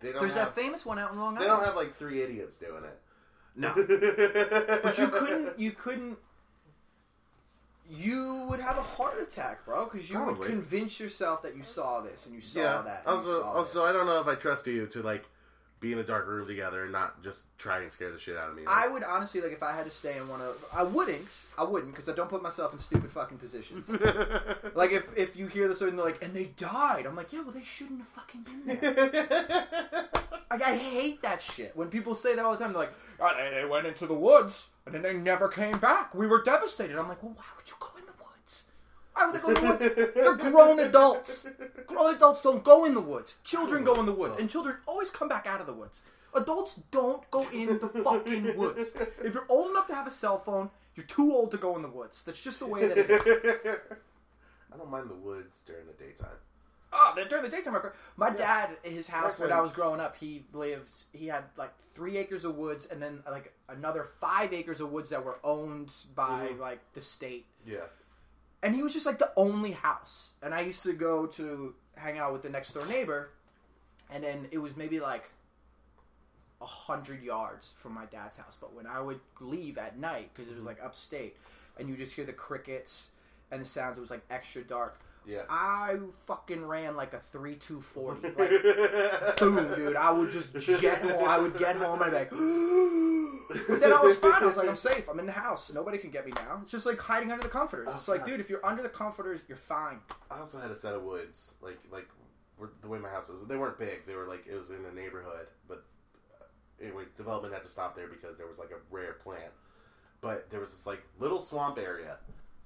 [0.00, 0.20] they don't.
[0.20, 1.42] There's have, that famous one out in Long Island.
[1.42, 2.98] They don't have like three idiots doing it.
[3.56, 3.72] No.
[3.74, 5.58] but but you couldn't.
[5.58, 6.18] You couldn't.
[7.90, 12.00] you would have a heart attack, bro, because you would convince yourself that you saw
[12.00, 12.82] this and you saw yeah.
[12.82, 13.02] that.
[13.06, 13.90] And you Also, saw also, this.
[13.90, 15.28] I don't know if I trust you to like
[15.80, 18.50] be in a dark room together and not just try and scare the shit out
[18.50, 18.62] of me.
[18.66, 20.64] I would honestly like if I had to stay in one of.
[20.74, 21.36] I wouldn't.
[21.56, 23.90] I wouldn't because I don't put myself in stupid fucking positions.
[24.74, 27.42] like if if you hear this and they're like, and they died, I'm like, yeah,
[27.42, 30.08] well they shouldn't have fucking been there.
[30.50, 31.76] Like I hate that shit.
[31.76, 34.14] When people say that all the time, they're like, oh, they, they went into the
[34.14, 36.14] woods and then they never came back.
[36.14, 36.98] We were devastated.
[36.98, 37.97] I'm like, well, why would you go in the woods?
[39.18, 40.14] Why would they go in the woods?
[40.14, 41.48] They're grown adults.
[41.88, 43.38] Grown adults don't go in the woods.
[43.42, 46.02] Children go in the woods, and children always come back out of the woods.
[46.36, 48.92] Adults don't go in the fucking woods.
[49.24, 51.82] If you're old enough to have a cell phone, you're too old to go in
[51.82, 52.22] the woods.
[52.22, 53.78] That's just the way that it is.
[54.72, 56.28] I don't mind the woods during the daytime.
[56.92, 57.76] Oh, during the daytime.
[58.16, 58.34] My Yeah.
[58.34, 59.52] dad, his house That's when.
[59.52, 60.94] I was growing up, he lived.
[61.12, 65.08] He had like three acres of woods, and then like another five acres of woods
[65.10, 66.58] that were owned by Mhm.
[66.60, 67.46] like the state.
[67.66, 67.86] Yeah.
[68.62, 70.34] And he was just like the only house.
[70.42, 73.30] And I used to go to hang out with the next door neighbor,
[74.10, 75.30] and then it was maybe like
[76.60, 78.56] a hundred yards from my dad's house.
[78.60, 80.68] But when I would leave at night because it was mm-hmm.
[80.68, 81.36] like upstate,
[81.78, 83.08] and you just hear the crickets
[83.50, 85.00] and the sounds, it was like extra dark.
[85.28, 85.42] Yeah.
[85.50, 88.28] I fucking ran like a three two forty.
[88.30, 89.94] Like boom, dude.
[89.94, 91.28] I would just jet home.
[91.28, 94.42] I would get home and I'd be like, but then I was fine.
[94.42, 95.06] I was like, I'm safe.
[95.08, 95.70] I'm in the house.
[95.72, 96.60] Nobody can get me now.
[96.62, 97.88] It's just like hiding under the comforters.
[97.94, 98.30] It's Oh, like, God.
[98.30, 99.98] dude, if you're under the comforters, you're fine.
[100.30, 102.08] I also had a set of woods, like like
[102.80, 103.46] the way my house is.
[103.46, 104.06] They weren't big.
[104.06, 105.84] They were like it was in a neighborhood, but
[106.40, 106.44] uh,
[106.82, 109.52] anyways, development had to stop there because there was like a rare plant.
[110.22, 112.16] But there was this like little swamp area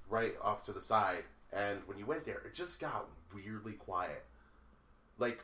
[0.09, 1.23] right off to the side,
[1.55, 4.23] and when you went there, it just got weirdly quiet.
[5.17, 5.39] Like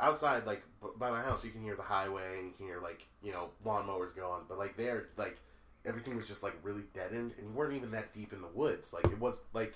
[0.00, 0.62] outside, like
[0.98, 3.50] by my house, you can hear the highway and you can hear like you know
[3.64, 5.38] lawnmowers going, but like there, like
[5.84, 8.92] everything was just like really deadened, and you weren't even that deep in the woods.
[8.92, 9.74] Like it was like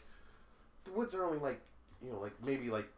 [0.85, 1.61] the woods are only like
[2.03, 2.89] you know like maybe like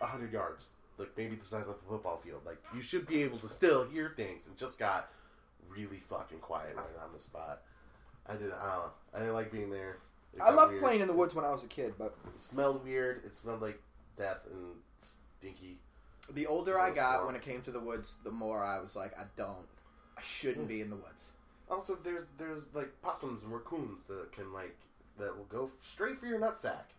[0.00, 2.40] hundred yards, like maybe the size of a football field.
[2.44, 5.10] Like you should be able to still hear things, and just got
[5.68, 7.62] really fucking quiet right on the spot.
[8.28, 8.52] I did.
[8.52, 8.80] I.
[9.14, 9.98] I didn't like being there.
[10.34, 10.82] It I loved weird.
[10.82, 13.24] playing in the woods when I was a kid, but It smelled weird.
[13.24, 13.80] It smelled like
[14.16, 15.78] death and stinky.
[16.30, 19.18] the older I got when it came to the woods, the more I was like,
[19.18, 19.66] I don't,
[20.16, 20.68] I shouldn't hmm.
[20.68, 21.30] be in the woods.
[21.70, 24.76] Also, there's there's like possums and raccoons that can like
[25.18, 26.92] that will go straight for your nutsack.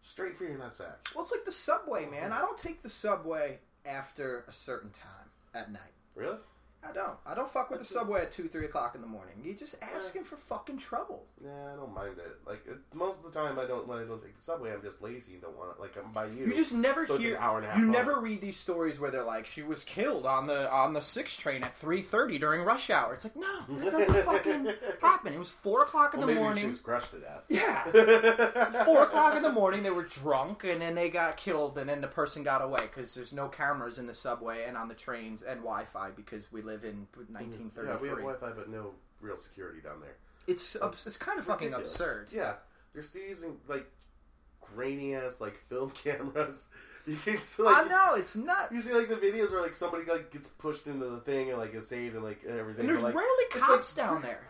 [0.00, 0.96] Straight for your nutsack.
[1.14, 2.30] Well, it's like the subway, man.
[2.30, 2.36] Hmm.
[2.36, 5.80] I don't take the subway after a certain time at night.
[6.14, 6.38] Really?
[6.86, 7.16] I don't.
[7.26, 9.34] I don't fuck with the subway at two, three o'clock in the morning.
[9.42, 11.24] You're just asking for fucking trouble.
[11.42, 12.36] Yeah, I don't mind it.
[12.46, 14.72] Like it, most of the time, I don't when I don't take the subway.
[14.72, 15.80] I'm just lazy and don't want it.
[15.80, 16.46] Like I'm by you.
[16.46, 17.36] You just never So it's hear.
[17.36, 17.92] an hour and a half you long.
[17.92, 21.36] never read these stories where they're like, she was killed on the on the six
[21.36, 23.14] train at three thirty during rush hour.
[23.14, 24.68] It's like, no, that doesn't fucking
[25.00, 25.32] happen.
[25.34, 26.62] It was four o'clock in well, the maybe morning.
[26.64, 27.42] she was crushed to death.
[27.48, 27.84] Yeah.
[28.84, 29.82] Four o'clock in the morning.
[29.82, 33.14] They were drunk, and then they got killed, and then the person got away because
[33.14, 36.73] there's no cameras in the subway and on the trains and Wi-Fi because we live
[36.82, 40.16] in mm, Yeah, we have Wi-Fi, but no real security down there.
[40.48, 41.94] it's it's kind of fucking Ridiculous.
[41.94, 42.28] absurd.
[42.32, 42.54] Yeah,
[42.92, 43.86] they're still using like
[44.60, 46.68] grainy ass like film cameras.
[47.06, 48.72] You can still, like, I know it's nuts.
[48.72, 51.58] You see like the videos where like somebody like gets pushed into the thing and
[51.58, 52.80] like is saved and like everything.
[52.80, 54.48] And there's but, like, rarely cops like, down there.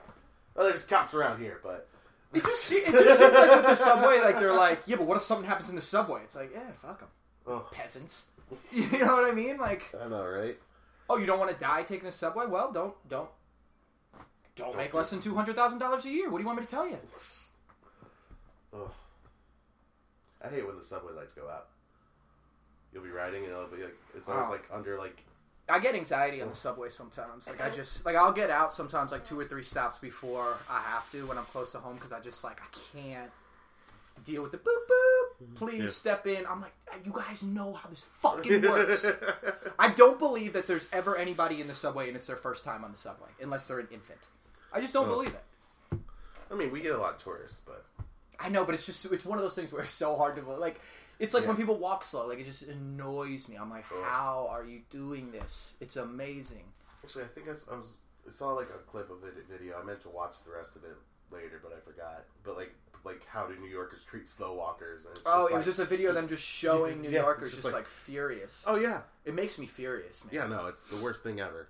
[0.57, 1.89] Oh, there's cops around here, but
[2.33, 5.07] It just, se- it just seems like with the subway, like they're like, yeah, but
[5.07, 6.21] what if something happens in the subway?
[6.23, 7.09] It's like, yeah, fuck them,
[7.47, 8.27] oh, peasants.
[8.73, 9.57] You know what I mean?
[9.59, 10.57] Like, I know, right?
[11.11, 12.47] Oh, you don't want to die taking the subway?
[12.47, 13.29] Well, don't don't
[14.57, 16.31] don't Don't make do less than two hundred thousand dollars a year.
[16.31, 16.99] What do you want me to tell you?
[18.75, 18.90] Ugh.
[20.43, 21.69] I hate when the subway lights go out.
[22.93, 24.53] You'll be riding and it'll be like it's always Wow.
[24.53, 25.25] like under like
[25.69, 27.49] I get anxiety on the subway sometimes.
[27.49, 30.81] Like I just like I'll get out sometimes like two or three stops before I
[30.81, 33.31] have to when I'm close to home because I just like I can't
[34.22, 35.44] deal with the boop boop.
[35.44, 35.55] Mm-hmm.
[35.57, 35.87] Please Yeah.
[35.88, 36.46] step in.
[36.46, 36.72] I'm like
[37.05, 39.07] you guys know how this fucking works.
[39.79, 42.85] I don't believe that there's ever anybody in the subway and it's their first time
[42.85, 44.20] on the subway unless they're an infant.
[44.72, 45.11] I just don't Oh.
[45.11, 45.98] believe it.
[46.50, 47.85] I mean, we get a lot of tourists, but
[48.38, 50.42] I know, but it's just it's one of those things where it's so hard to
[50.42, 50.81] like.
[51.20, 52.27] It's like when people walk slow.
[52.27, 53.57] Like it just annoys me.
[53.57, 54.03] I'm like, Ugh.
[54.05, 55.77] how are you doing this?
[55.81, 56.64] It's amazing.
[57.05, 59.79] actually, I think I, I was I saw like a clip of it video.
[59.81, 60.96] I meant to watch the rest of it
[61.31, 62.24] later, but I forgot.
[62.42, 62.74] But like
[63.05, 65.05] like how do New Yorkers treat slow walkers?
[65.05, 67.11] And it's Oh, just it was just a video of them just- just showing New
[67.11, 68.64] yeah, Yorkers just just, like- like, furious.
[68.67, 70.35] oh yeah, It makes me furious, man.
[70.35, 70.47] yeah.
[70.47, 71.69] No, it's the worst thing ever.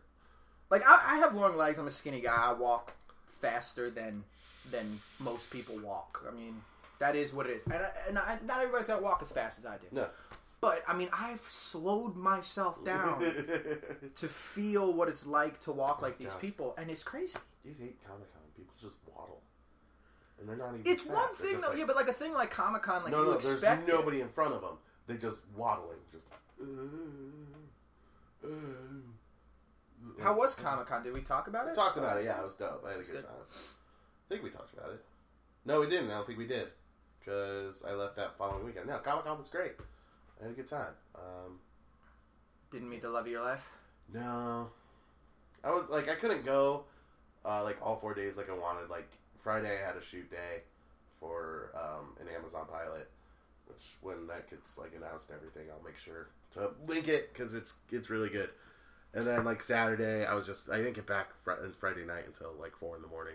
[0.70, 1.79] Like I, I have long legs.
[1.79, 2.35] I'm a skinny guy.
[2.35, 2.92] I walk
[3.40, 4.25] faster than
[4.70, 6.25] than most people walk.
[6.27, 6.61] I mean,
[6.99, 7.64] that is what it is.
[7.64, 9.87] And, I, and I, not everybody's got to walk as fast as I do.
[9.92, 10.07] No.
[10.62, 13.20] But I mean, I've slowed myself down
[14.16, 16.40] to feel what it's like to walk oh like these God.
[16.40, 17.37] people, and it's crazy.
[17.62, 18.40] Dude, hate Comic Con.
[18.57, 19.42] People just waddle.
[20.38, 20.83] And they're not even.
[20.85, 21.14] It's fat.
[21.14, 23.27] one thing though, like- yeah, but like a thing like Comic Con, like no, you
[23.29, 23.88] no, expect there's it.
[23.88, 24.79] nobody in front of them.
[25.07, 26.29] They just waddling, just.
[30.23, 31.03] How was Comic Con?
[31.03, 31.75] Did we talk about We it?
[31.75, 32.25] talked about it.
[32.25, 32.85] Yeah, it was dope.
[32.87, 33.23] I had a good good.
[33.25, 33.33] time.
[33.51, 35.05] I think we talked about it.
[35.64, 36.11] No, we didn't.
[36.11, 36.68] I don't think we did
[37.20, 38.87] because I left that following weekend.
[38.87, 39.73] No, Comic Con was great.
[40.40, 40.92] I had a good time.
[41.14, 41.59] Um,
[42.70, 43.68] Didn't meet the love of your life.
[44.12, 44.68] no,
[45.62, 46.85] I was like I couldn't go
[47.44, 48.90] uh, like all four days like I wanted.
[48.90, 49.11] Like
[49.44, 50.62] Friday, I had a shoot day
[51.20, 53.11] for um, an Amazon pilot,
[53.66, 57.52] which when that gets like announced and everything, I'll make sure to link it because
[57.52, 58.48] it's it's really good.
[59.12, 62.52] And then like Saturday, I was just I didn't get back fr- Friday night until
[62.59, 63.35] like four in the morning.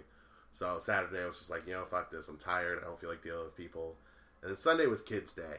[0.52, 2.28] So Saturday, I was just like, you know, fuck this.
[2.28, 2.80] I'm tired.
[2.82, 3.96] I don't feel like dealing with people.
[4.42, 5.58] And then Sunday was Kids Day,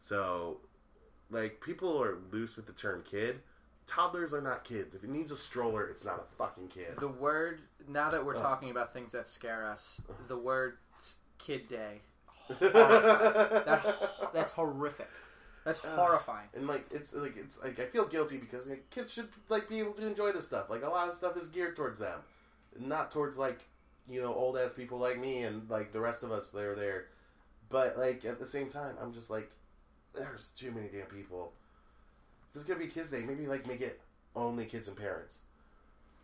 [0.00, 0.58] so
[1.30, 3.40] like people are loose with the term kid.
[3.86, 4.94] Toddlers are not kids.
[4.94, 6.94] If it needs a stroller, it's not a fucking kid.
[6.98, 8.40] The word now that we're Oh.
[8.40, 10.12] talking about things that scare us, uh.
[10.28, 10.78] the word
[11.38, 12.00] "kid day"
[12.60, 15.08] that that's horrific.
[15.64, 15.90] That's Ugh.
[15.96, 16.48] horrifying.
[16.54, 19.78] And like it's like it's like I feel guilty because like, kids should like be
[19.80, 20.70] able to enjoy this stuff.
[20.70, 22.20] Like a lot of stuff is geared towards them,
[22.78, 23.60] not towards like
[24.08, 26.74] you know old ass people like me and like the rest of us that are
[26.74, 27.06] there.
[27.70, 29.50] But like at the same time, I'm just like,
[30.14, 31.52] there's too many damn people.
[32.54, 34.00] If it's gonna be Kids Day, maybe like make it
[34.36, 35.40] only kids and parents.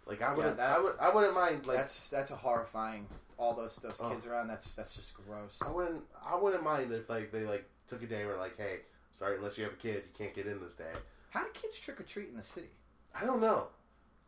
[0.06, 3.06] Like I wouldn't, that- I would, I wouldn't mind like that's that's a horrifying.
[3.36, 4.10] All those those Oh.
[4.10, 4.46] kids around.
[4.48, 5.58] That's that's just gross.
[5.66, 8.80] I wouldn't, I wouldn't mind if like they like took a day where like, hey,
[9.12, 10.92] sorry, unless you have a kid, you can't get in this day.
[11.30, 12.70] How do kids trick or treat in the city?
[13.14, 13.66] I don't know.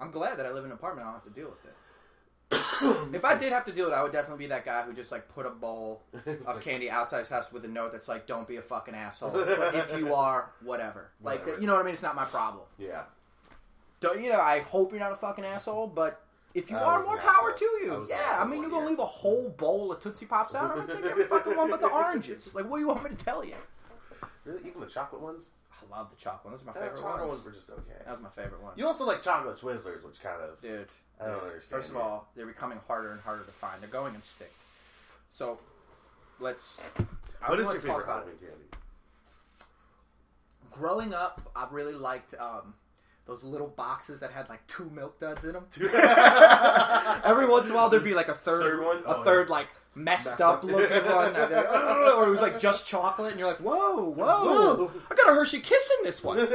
[0.00, 1.06] I'm glad that I live in an apartment.
[1.06, 1.74] I don't have to deal with it.
[3.12, 4.92] If I did have to deal with it, I would definitely be that guy who
[4.92, 8.08] just like put a bowl of like- candy outside his house with a note that's
[8.08, 11.10] like, "Don't be a fucking asshole." But if you are, whatever.
[11.22, 11.60] Like, Whatever.
[11.60, 11.92] you know what I mean?
[11.94, 12.64] It's not my problem.
[12.78, 13.02] yeah.
[14.00, 14.40] Don't you know?
[14.40, 16.20] I hope you're not a fucking asshole, but
[16.54, 17.52] if you I are, more power asshole.
[17.56, 17.94] to you.
[18.02, 18.90] an Yeah, I mean, you're gonna year.
[18.90, 20.72] leave a whole bowl of Tootsie Pops out.
[20.72, 22.54] I'm gonna take every fucking one but the oranges.
[22.54, 23.54] Like, what do you want me to tell you?
[24.44, 25.50] Really, even the chocolate ones.
[25.72, 26.52] I love the chocolate.
[26.52, 27.30] Those are my favorite chocolate ones.
[27.32, 27.98] ones were just okay.
[28.04, 28.72] That was my favorite one.
[28.76, 30.88] You also like chocolate Twizzlers, which kind of Dude,
[31.20, 33.80] I don't dude, understand First of all, they're becoming harder and harder to find.
[33.80, 34.52] They're going extinct.
[35.30, 35.58] So,
[36.40, 36.80] let's.
[37.46, 38.64] What is your favorite Halloween candy?
[40.70, 42.74] Growing up, I really liked um,
[43.26, 45.64] those little boxes that had like two milk duds in them.
[47.24, 48.96] Every once in a while, there'd be like a third, Third one?
[49.06, 50.64] a Oh, third like messed, Messed up up.
[50.64, 54.44] looking one, like, "Oh," or it was like just chocolate, and you're like, whoa, whoa,
[54.44, 54.90] Whoa.
[55.10, 56.38] I got a Hershey Kiss in this one.
[56.40, 56.46] um,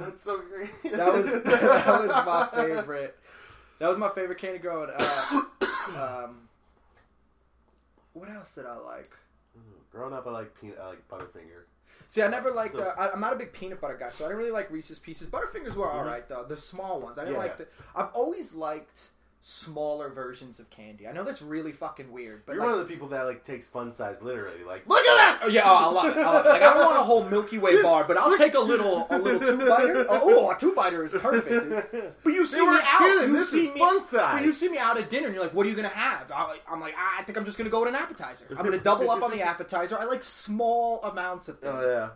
[0.00, 0.70] That's so great.
[0.92, 3.16] that was that was my favorite.
[3.78, 5.32] That was my favorite candy growing up.
[5.96, 6.48] Um,
[8.12, 9.10] what else did I like?
[9.90, 11.64] Growing up, I like peanut, I like Butterfinger.
[12.08, 12.76] See, I never liked.
[12.76, 14.98] Uh, I, I'm not a big peanut butter guy, so I didn't really like Reese's
[14.98, 15.28] Pieces.
[15.28, 15.94] Butterfingers were Mhm.
[15.94, 16.44] all right though.
[16.48, 17.42] The small ones, I didn't Yeah.
[17.42, 17.66] like the.
[17.94, 19.08] I've always liked
[19.44, 21.08] smaller versions of candy.
[21.08, 23.44] I know that's really fucking weird, but You're like, one of the people that like
[23.44, 24.62] takes fun size literally.
[24.64, 25.40] Like, look at this.
[25.44, 26.20] Oh yeah, oh, I love it.
[26.20, 26.48] I love it.
[26.50, 29.06] Like I don't want a whole Milky Way This- bar, but I'll take a little
[29.10, 30.06] a little two biter.
[30.08, 31.48] Oh, a two biter is perfect.
[31.92, 32.12] Dude.
[32.22, 32.98] But you see me weren't out.
[33.00, 33.30] kidding.
[33.30, 34.36] You This see is me, fun size.
[34.38, 36.30] But you see me out at dinner, and you're like, "What are you gonna have?"
[36.30, 38.46] I'm I'm like, "Ah, "I think I'm just gonna go with an appetizer.
[38.50, 39.98] I'm gonna double up on the appetizer.
[39.98, 41.74] I like small amounts of things.
[41.74, 42.12] Oh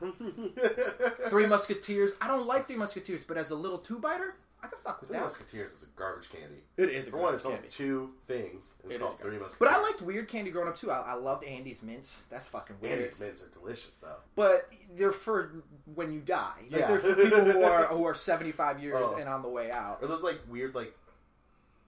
[0.62, 1.28] yeah.
[1.28, 2.12] Three Musketeers.
[2.20, 4.36] I don't like Three Musketeers, but as a little two biter,
[4.66, 5.22] I can fuck with Three that.
[5.24, 6.56] Musketeers is a garbage candy.
[6.76, 7.70] It is a For one, garbage it's only candy.
[7.70, 8.74] two things.
[8.82, 9.56] and It's It is called a Three Musketeers.
[9.58, 10.90] But I liked weird candy growing up too.
[10.90, 12.22] I, I loved Andes mints.
[12.30, 12.98] That's fucking weird.
[12.98, 14.16] Andes mints are delicious though.
[14.34, 15.62] but they're for
[15.94, 16.52] when you die.
[16.70, 16.86] Like Yeah.
[16.88, 19.16] they're for people who are who are seventy five years Oh.
[19.18, 20.02] and on the way out.
[20.02, 20.94] Are those like weird like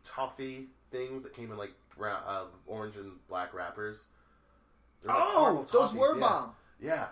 [0.05, 4.05] toffee things that came in like ra- uh, orange and black wrappers?
[5.03, 6.21] They're like Oh, caramel those toffees, were yeah.
[6.21, 6.53] bomb.
[6.81, 7.07] Yeah,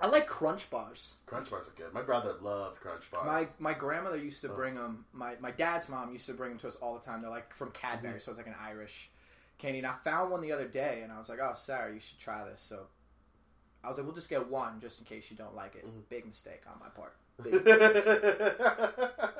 [0.00, 1.14] I like Crunch bars.
[1.26, 1.92] Crunch bars are good.
[1.92, 3.26] My brother loved Crunch bars.
[3.60, 4.54] My my grandmother used to Oh.
[4.54, 5.04] bring them.
[5.12, 7.20] My my dad's mom used to bring them to us all the time.
[7.20, 8.18] They're like from Cadbury, Mm-hmm.
[8.20, 9.10] so it's like an Irish
[9.58, 9.78] candy.
[9.78, 12.18] And I found one the other day, and I was like, "Oh, Sarah, you should
[12.20, 12.86] try this." So
[13.82, 16.08] I was like, "We'll just get one, just in case you don't like it." Mhm.
[16.08, 17.16] Big mistake on my part.
[17.42, 18.54] Big, big mistake.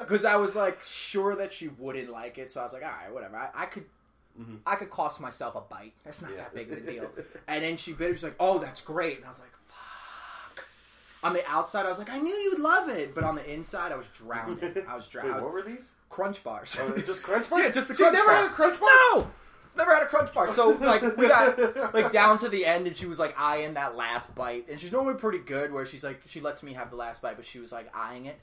[0.01, 2.89] Because I was like sure that she wouldn't like it, so I was like, "All
[2.89, 3.85] right, whatever." I, I could.
[4.39, 4.59] Mhm.
[4.67, 5.95] I could cost myself a bite.
[6.05, 6.37] That's not Yeah.
[6.39, 7.11] that big of a deal.
[7.49, 8.15] And then she bit it.
[8.15, 9.49] She's like, "Oh, that's great." And I was like.
[11.25, 13.91] On the outside, I was like, "I knew you'd love it," but on the inside,
[13.93, 14.59] I was drowning.
[14.89, 15.43] I was Wait, drowning.
[15.43, 15.93] what were these?
[16.11, 16.77] Crunch bars.
[16.81, 17.65] Oh, just Crunch bars?
[17.65, 18.37] yeah, just the She crunch never bar.
[18.43, 18.89] had a Crunch bar?
[19.15, 19.31] No,
[19.77, 20.53] never had a crunch bar.
[20.53, 23.97] So like we got like down to the end, and she was like eyeing that
[23.97, 25.73] last bite, and she's normally pretty good.
[25.73, 28.27] Where she's like, she lets me have the last bite, but she was like eyeing
[28.27, 28.39] it.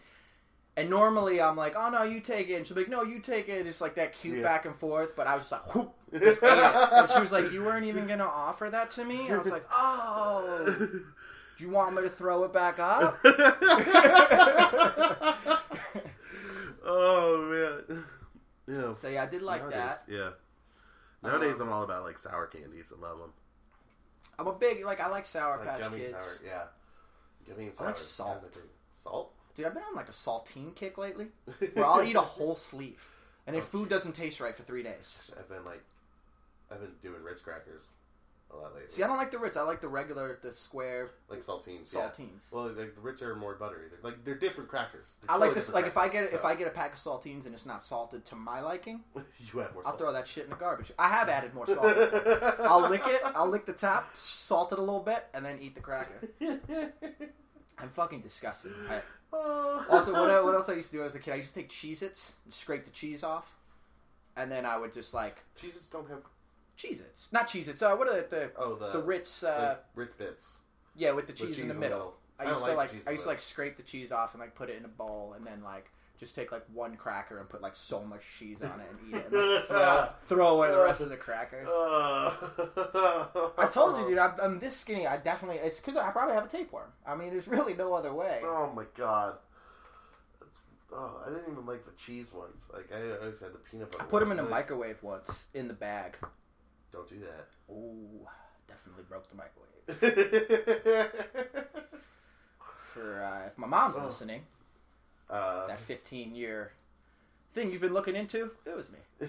[0.78, 2.56] And normally I'm like, oh no, you take it.
[2.56, 3.66] And she'll be like, no, you take it.
[3.66, 4.44] It's like that cute Yeah.
[4.44, 5.16] back and forth.
[5.16, 6.44] But I was just like, whoop, just.
[6.44, 9.26] And she was like, you weren't even gonna offer that to me.
[9.28, 10.90] And I was like, oh,
[11.58, 13.18] do you want me to throw it back up?
[16.86, 18.04] oh man.
[18.68, 18.94] Yeah.
[18.94, 20.14] So yeah, I did like Nowadays, that.
[20.14, 20.30] Yeah.
[21.24, 22.92] Nowadays, Um, I'm all about like sour candies.
[22.96, 23.34] I love them.
[24.38, 26.12] I'm a big like I like Sour Like Patch gummy Kids.
[26.12, 26.64] sour, yeah.
[27.48, 27.88] Gummy and I sour.
[27.88, 28.58] like salt.
[28.94, 29.32] Salt?
[29.56, 31.28] Dude, I've been on like a saltine kick lately,
[31.74, 33.08] where I'll eat a whole sleeve,
[33.48, 33.92] and if Oh, food jeez.
[33.92, 35.32] doesn't taste right for three days.
[35.40, 35.82] I've been like,
[36.70, 37.94] I've been doing Ritz crackers
[38.56, 38.90] a lot lately.
[38.90, 39.58] See, I don't like the Ritz.
[39.58, 41.94] I like the regular, the square like saltines.
[41.94, 42.02] yeah.
[42.02, 42.52] saltines.
[42.52, 43.88] Well, like the Ritz are more buttery.
[43.90, 45.18] They're like they're different crackers.
[45.22, 45.74] They're I like totally this.
[45.74, 47.84] Like if I get if so I get a pack of saltines and it's not
[47.84, 50.00] salted to my liking, you add more I'll salt.
[50.00, 50.92] throw that shit in the garbage.
[50.98, 51.86] I have added more salt.
[52.62, 53.22] I'll lick it.
[53.36, 56.30] I'll lick the top, salt it a little bit, and then eat the cracker.
[57.78, 58.72] I'm fucking disgusted.
[58.90, 59.02] I,
[59.34, 59.86] oh.
[59.90, 61.34] also, what, I- what else I used to do as a kid?
[61.34, 63.54] I used to take Cheez-Its, scrape the cheese off,
[64.38, 66.20] and then I would just like Cheeses don't have.
[66.78, 67.82] Cheez-Its, not Cheez-Its.
[67.82, 69.44] Uh, what are the the, Oh, the the Ritz?
[69.44, 70.58] Uh, like Ritz bits.
[70.96, 72.16] yeah, with the With cheese in the cheese middle.
[72.38, 74.42] I don't used to like I the used to like scrape the cheese off and
[74.42, 77.48] like put it in a bowl and then like just take like one cracker and
[77.50, 80.72] put like so much cheese on it and eat it and like, throw, throw away
[80.72, 81.68] the rest of the crackers.
[81.70, 84.18] I told you, dude.
[84.18, 85.08] I'm, I'm this skinny.
[85.08, 85.58] I definitely.
[85.62, 86.90] It's because I probably have a tapeworm.
[87.06, 88.42] I mean, there's really no other way.
[88.44, 89.36] Oh my god.
[90.40, 90.58] That's,
[90.94, 92.70] oh, I didn't even like the cheese ones.
[92.74, 94.04] Like I always had the peanut butter.
[94.04, 96.18] I put them in the microwave once in the bag.
[96.96, 97.48] Don't do that.
[97.74, 98.26] Ooh,
[98.70, 101.12] definitely broke the microwave.
[102.82, 104.06] For uh, if my mom's Oh.
[104.06, 104.44] listening,
[105.30, 106.72] uh, that 15 year
[107.54, 109.00] thing you've been looking into, it was me.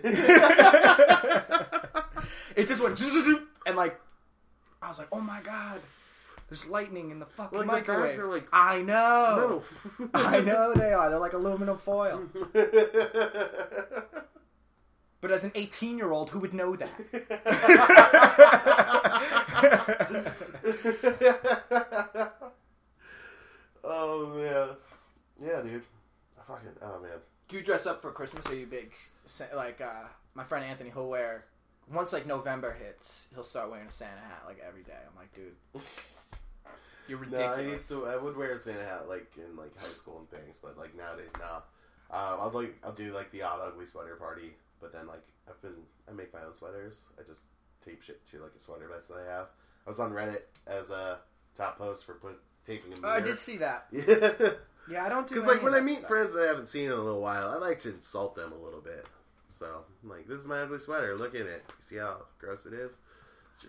[2.56, 2.98] it just went
[3.66, 3.98] and like
[4.80, 5.80] I was like, oh my god,
[6.48, 8.18] there's lightning in the fucking Like, the microwave.
[8.20, 9.64] are, like- I know.
[10.14, 11.10] I know they are.
[11.10, 12.22] They're like aluminum foil.
[15.20, 18.06] But as an 18 year old, who would know that?
[23.84, 24.68] oh man,
[25.42, 25.82] yeah, dude.
[26.38, 27.18] I fucking oh man.
[27.48, 28.46] Do you dress up for Christmas?
[28.50, 28.92] Are you big?
[29.54, 30.04] Like uh,
[30.34, 31.44] my friend Anthony, he'll wear
[31.90, 34.92] once like November hits, he'll start wearing a Santa hat like every day.
[35.08, 35.54] I'm like, dude,
[37.08, 37.58] you're No, ridiculous.
[37.58, 38.06] I used to.
[38.06, 40.96] I would wear a Santa hat like in like high school and things, but like
[40.96, 41.60] nowadays, nah.
[42.08, 45.60] Uh, I'll like I'll do like the odd ugly sweater party, but then like I've
[45.62, 45.74] been
[46.08, 47.02] I make my own sweaters.
[47.18, 47.42] I just
[47.84, 49.46] tape shit to like a sweater vest that I have.
[49.86, 51.18] I was on Reddit as a
[51.56, 53.86] top post for put, taping a Oh, I did see that.
[53.92, 54.50] Yeah.
[54.88, 56.08] Yeah, I don't do Because like when I meet stuff.
[56.08, 58.80] friends I haven't seen in a little while, I like to insult them a little
[58.80, 59.04] bit.
[59.50, 61.16] So I'm like, this is my ugly sweater.
[61.18, 61.64] Look at it.
[61.66, 62.98] You see how gross it is?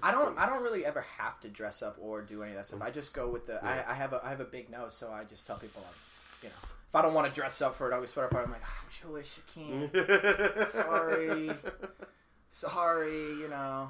[0.03, 0.37] I don't.
[0.37, 2.83] I don't really ever have to dress up or do any of that stuff.
[2.83, 3.59] I just go with the.
[3.63, 3.83] Yeah.
[3.87, 4.21] I, I have a.
[4.23, 7.01] I have a big nose, so I just tell people, like, you know, if I
[7.01, 9.39] don't want to dress up for an ugly sweater party, I'm like, "Ah, I'm Jewish,
[9.39, 10.71] I can't.
[10.71, 11.51] Sorry.
[12.49, 13.89] Sorry, you know.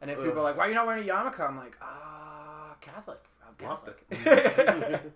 [0.00, 1.40] And if people are like, why are you not wearing a yarmulke?
[1.40, 3.20] I'm like, ah, Catholic.
[3.46, 4.04] I'm Catholic.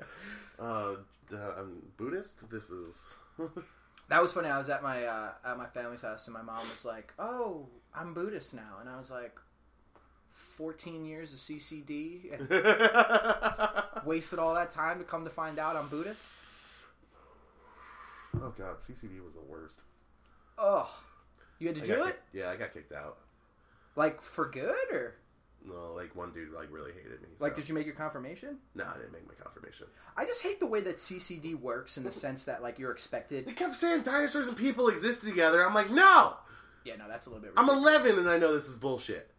[0.58, 0.94] uh, uh,
[1.32, 2.48] I'm Buddhist.
[2.50, 3.14] This is.
[4.08, 4.48] that was funny.
[4.48, 7.66] I was at my uh, at my family's house, and my mom was like, "Oh,
[7.94, 9.38] I'm Buddhist now," and I was like,
[10.32, 15.88] "14 years of CCD and wasted all that time to come to find out I'm
[15.88, 16.24] Buddhist."
[18.42, 19.80] Oh god, CCD was the worst.
[20.58, 20.90] Oh,
[21.58, 23.18] you had to I do got it yeah, I got kicked out.
[23.96, 25.14] like for good, or
[25.64, 27.28] No, like one dude like really hated me.
[27.38, 28.58] like so- did you make your confirmation?
[28.74, 29.86] No, I didn't make my confirmation.
[30.16, 33.46] I just hate the way that CCD works in the sense that like you're expected.
[33.46, 35.66] They kept saying dinosaurs and people existed together.
[35.66, 36.34] I'm like, no.
[36.84, 37.52] Yeah, no, that's a little bit.
[37.56, 39.30] I'm 11 and I know this is bullshit.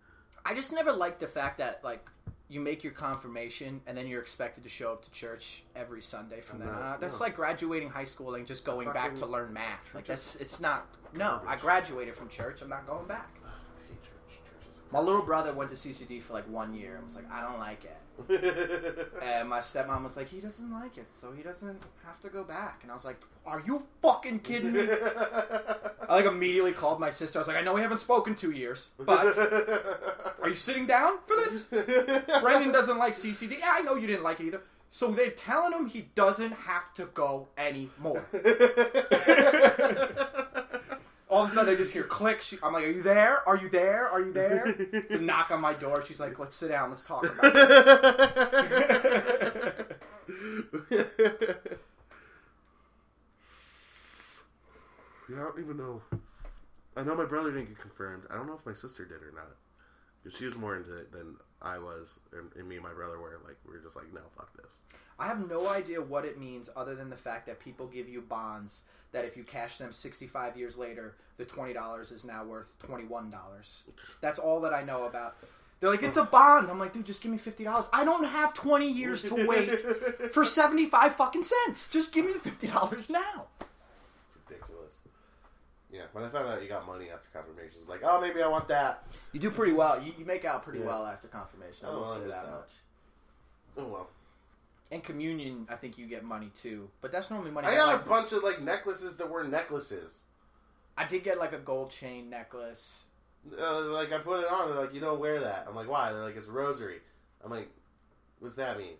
[0.45, 2.05] I just never liked the fact that like
[2.49, 6.41] you make your confirmation and then you're expected to show up to church every Sunday
[6.41, 6.99] from then on.
[6.99, 7.25] That's no.
[7.27, 9.93] like graduating high school and just going back to learn math.
[9.93, 10.87] Like that's it's not.
[11.13, 12.61] No, I graduated from church.
[12.61, 13.29] I'm not going back.
[14.91, 17.59] My little brother went to CCD for like one year and was like, I don't
[17.59, 17.97] like it.
[19.23, 22.43] And my stepmom was like, he doesn't like it, so he doesn't have to go
[22.43, 22.79] back.
[22.81, 24.87] And I was like, are you fucking kidding me?
[26.09, 27.39] I like immediately called my sister.
[27.39, 29.37] I was like, I know we haven't spoken two years, but
[30.41, 31.67] are you sitting down for this?
[32.41, 33.59] Brendan doesn't like CCD.
[33.59, 34.61] Yeah, I know you didn't like it either.
[34.91, 38.25] So they're telling him he doesn't have to go anymore.
[41.29, 42.47] All of a sudden, I just hear clicks.
[42.47, 43.47] She, I'm like, "Are you there?
[43.47, 44.09] Are you there?
[44.09, 46.03] Are you there?" It's a knock on my door.
[46.03, 46.89] She's like, "Let's sit down.
[46.89, 47.55] Let's talk about
[50.89, 51.79] it."
[55.29, 56.01] Yeah, I don't even know.
[56.97, 58.23] I know my brother didn't get confirmed.
[58.31, 59.55] I don't know if my sister did or not.
[60.23, 63.19] Because she was more into it than I was, and, and me and my brother
[63.19, 63.39] were.
[63.45, 64.81] Like, we were just like, no, fuck this.
[65.17, 68.21] I have no idea what it means, other than the fact that people give you
[68.21, 72.77] bonds that if you cash them 65 years later, the twenty dollars is now worth
[72.79, 73.83] twenty one dollars.
[74.21, 75.35] That's all that I know about.
[75.79, 76.69] They're like, it's a bond.
[76.69, 77.87] I'm like, dude, just give me fifty dollars.
[77.93, 79.79] I don't have twenty years to wait
[80.33, 81.89] for seventy five fucking cents.
[81.89, 83.47] Just give me the fifty dollars now.
[85.91, 88.47] Yeah, when I found out you got money after confirmation, it's like, oh, maybe I
[88.47, 89.03] want that.
[89.33, 90.01] You do pretty well.
[90.01, 90.85] You, you make out pretty Yeah.
[90.85, 91.87] well after confirmation.
[91.87, 92.51] I Oh, will I say that out.
[92.51, 92.69] much.
[93.77, 94.07] Oh well.
[94.91, 97.67] And communion, I think you get money too, but that's normally money.
[97.67, 100.23] I got like- a bunch of like necklaces that were necklaces.
[100.97, 103.03] I did get like a gold chain necklace.
[103.57, 105.65] Uh, like I put it on, they're like, you don't wear that.
[105.67, 106.11] I'm like, why?
[106.11, 106.99] They're like, it's a rosary.
[107.43, 107.69] I'm like,
[108.39, 108.95] what's that mean?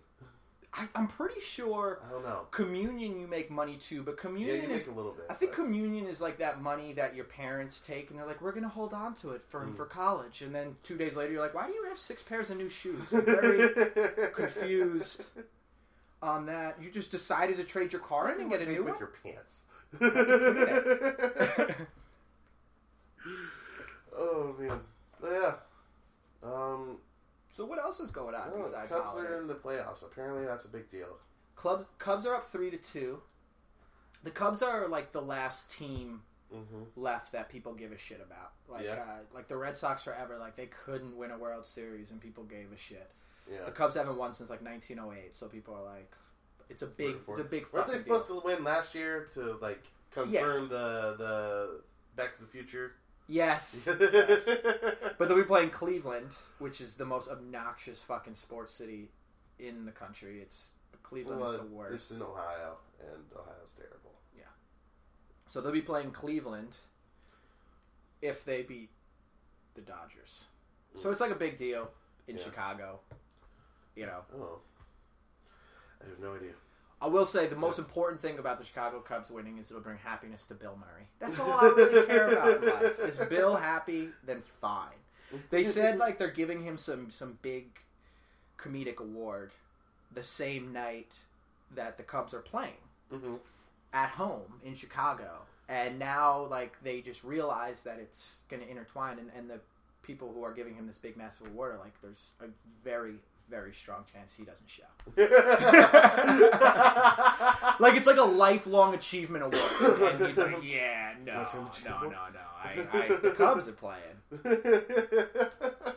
[0.72, 2.46] I, I'm pretty sure I don't know.
[2.52, 5.24] communion you make money too, but Yeah, communion you is a little bit.
[5.28, 8.40] I think but- communion is like that money that your parents take, and they're like,
[8.40, 9.74] "We're gonna hold on to it for Mm.
[9.76, 12.50] for college." And then two days later, you're like, "Why do you have six pairs
[12.50, 13.74] of new shoes?" I'm very
[14.32, 15.26] confused
[16.22, 16.80] on that.
[16.80, 19.00] You just decided to trade your car in and get a new with one.
[19.00, 19.64] your pants.
[24.16, 24.80] oh man,
[25.24, 25.54] yeah.
[26.42, 26.96] Um,
[27.60, 30.02] so what else is going on besides Cubs are in the playoffs.
[30.02, 31.18] Apparently, that's a big deal.
[31.56, 33.20] Cubs Cubs are up three to two.
[34.24, 36.82] The Cubs are like the last team Mm-hmm.
[37.00, 38.50] left that people give a shit about.
[38.68, 38.94] Like Yeah.
[38.94, 42.42] uh, like the Red Sox forever, like they couldn't win a World Series and people
[42.42, 43.08] gave a shit.
[43.48, 43.66] Yeah.
[43.66, 46.10] The Cubs haven't won since like 1908, so people are like,
[46.68, 48.18] it's a big, it's a big Weren't they fucking deal.
[48.20, 51.80] supposed to win last year to like confirm the the
[52.16, 52.94] Back to the Future?
[53.32, 53.98] Yes, but
[55.18, 59.08] but they'll be playing Cleveland, which is the most obnoxious fucking sports city
[59.60, 60.40] in the country.
[60.40, 60.72] It's
[61.04, 62.10] Cleveland is the It's worst.
[62.10, 64.14] in Ohio, and Ohio's terrible.
[64.36, 64.42] Yeah.
[65.48, 66.76] So they'll be playing Cleveland
[68.20, 68.90] if they beat
[69.74, 70.44] the Dodgers.
[70.96, 71.88] So it's like a big deal
[72.26, 72.42] in Yeah.
[72.42, 72.98] Chicago.
[73.94, 74.58] You know, Oh,
[76.04, 76.52] I have no idea.
[77.02, 79.98] I will say the most important thing about the Chicago Cubs winning is it'll bring
[79.98, 81.06] happiness to Bill Murray.
[81.18, 82.98] That's all I really care about in life.
[83.00, 84.10] Is Bill happy?
[84.26, 84.88] Then fine.
[85.50, 87.66] They said like they're giving him some some big
[88.58, 89.52] comedic award
[90.12, 91.12] the same night
[91.74, 92.74] that the Cubs are playing
[93.10, 93.36] hmm
[93.92, 99.18] at home in Chicago, and now like they just realize that it's going to intertwine,
[99.18, 99.58] and, and the
[100.02, 102.46] people who are giving him this big massive award are like, there's a
[102.84, 103.16] very
[103.50, 104.84] very strong chance he doesn't show.
[107.80, 111.46] Like it's like a lifelong achievement award, and he's like, yeah, no,
[111.84, 112.18] no, no, no,
[112.62, 114.02] I, I the Cubs are playing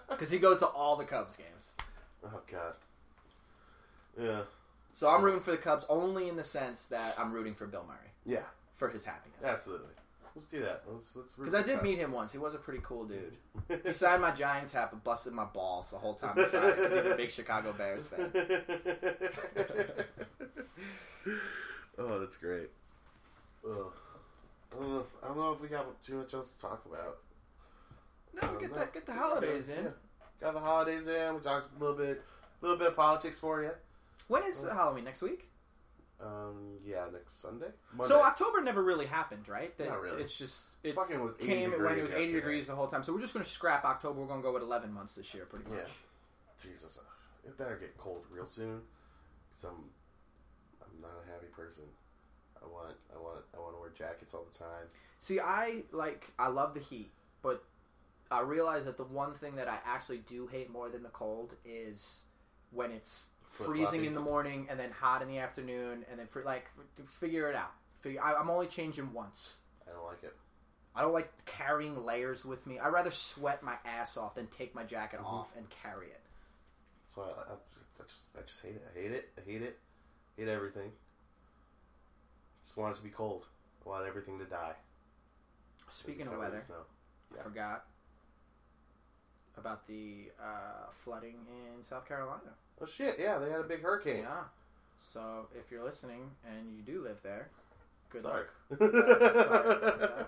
[0.09, 1.71] because he goes to all the Cubs games.
[2.25, 2.73] oh God.
[4.19, 4.41] Yeah.
[4.93, 7.83] So I'm rooting for the Cubs only in the sense that I'm rooting for Bill
[7.85, 8.43] Murray Yeah.
[8.77, 9.39] for his happiness.
[9.43, 9.87] Absolutely.
[10.35, 10.83] Let's do that.
[10.91, 11.33] Let's let's.
[11.33, 11.83] Because I did Cubs.
[11.83, 12.31] meet him once.
[12.31, 13.37] He was a pretty cool dude.
[13.85, 16.75] He signed my Giants hat, but busted my balls the whole time he signed it
[16.77, 18.31] 'cause he's a big Chicago Bears fan.
[21.97, 22.69] oh, that's great.
[23.65, 23.91] Ugh.
[24.71, 25.05] I don't know.
[25.23, 27.17] I don't know if we got too much else to talk about.
[28.41, 28.77] No, Um, get no.
[28.77, 29.83] that, get the holidays in.
[29.85, 29.91] Yeah.
[30.41, 31.35] Got the holidays in.
[31.35, 32.23] We talked a little bit,
[32.61, 33.71] a little bit of politics for you.
[34.27, 35.03] When is Halloween?
[35.03, 35.47] Next week?
[36.23, 37.67] Um, yeah, next Sunday.
[38.05, 39.77] So October never really happened, right?
[39.77, 40.21] That Not really.
[40.21, 42.75] It's just it it fucking was 80 came degrees when it was 80 degrees the
[42.75, 43.03] whole time.
[43.03, 44.21] So we're just going to scrap October.
[44.21, 45.79] We're going to go with 11 months this year, pretty much.
[45.79, 46.71] Yeah.
[46.71, 48.79] Jesus, uh, it better get cold real soon.
[49.55, 49.83] Cause I'm,
[50.81, 51.83] I'm not a happy person.
[52.63, 54.87] I want, I want, I want to wear jackets all the time.
[55.19, 57.11] See, I like I love the heat,
[57.41, 57.63] but
[58.31, 61.53] I realize that the one thing that I actually do hate more than the cold
[61.65, 62.23] is
[62.71, 66.65] when it's freezing in the morning and then hot in the afternoon and then like
[67.09, 67.71] figure it out.
[68.01, 69.55] Figure, I, I'm only changing once.
[69.87, 70.35] I don't like it.
[70.95, 72.79] I don't like carrying layers with me.
[72.79, 75.25] I'd rather sweat my ass off than take my jacket Mhm.
[75.25, 76.21] off and carry it.
[77.15, 78.83] That's why I, I just, I just hate it.
[78.95, 79.29] I hate it.
[79.37, 79.79] I hate it.
[80.37, 80.91] Hate everything.
[82.65, 83.45] Just want it to be cold.
[83.85, 84.73] I want everything to die.
[85.89, 86.75] Speaking of weather, the snow.
[87.39, 87.85] I forgot
[89.57, 91.35] about the uh, flooding
[91.75, 92.53] in South Carolina.
[92.81, 93.15] Oh shit!
[93.19, 94.23] Yeah, they had a big hurricane.
[94.23, 94.43] Yeah.
[95.13, 97.49] So if you're listening and you do live there,
[98.09, 98.45] good Sorry.
[98.69, 98.79] luck.
[98.81, 100.25] Uh, sorry.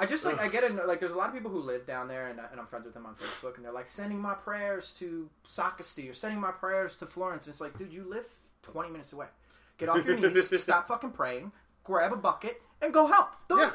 [0.00, 0.86] I just like I get it.
[0.86, 2.94] Like there's a lot of people who live down there, and, and I'm friends with
[2.94, 6.96] them on Facebook, and they're like sending my prayers to Socastee or sending my prayers
[6.98, 8.26] to Florence, and it's like, dude, you live
[8.62, 9.26] 20 minutes away.
[9.76, 11.50] Get off your knees, stop fucking praying,
[11.82, 13.30] grab a bucket, and go help.
[13.48, 13.70] Don't- Yeah.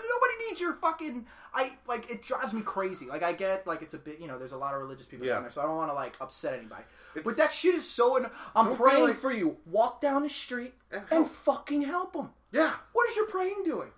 [0.59, 1.25] Your fucking.
[1.53, 3.05] I like it drives me crazy.
[3.07, 5.25] Like I get like it's a bit, you know, there's a lot of religious people
[5.27, 5.33] Yeah.
[5.33, 6.83] down there, so I don't want to like upset anybody.
[7.15, 8.17] It's- But that shit is so.
[8.17, 9.57] An- I'm praying like- for you.
[9.65, 12.31] Walk down the street And and fucking help them.
[12.51, 12.73] Yeah.
[12.93, 13.91] What is your praying doing?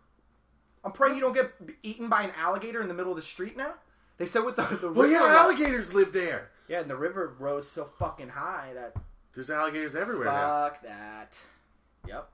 [0.84, 3.58] I'm praying you don't get eaten by an alligator in the middle of the street
[3.58, 3.74] now.
[4.18, 6.52] They said with the the Well, yeah, river- alligators live there.
[6.68, 8.96] Yeah, and the river rose so fucking high that
[9.34, 10.64] There's alligators everywhere now.
[10.70, 11.40] fuck that.
[12.08, 12.30] Yep.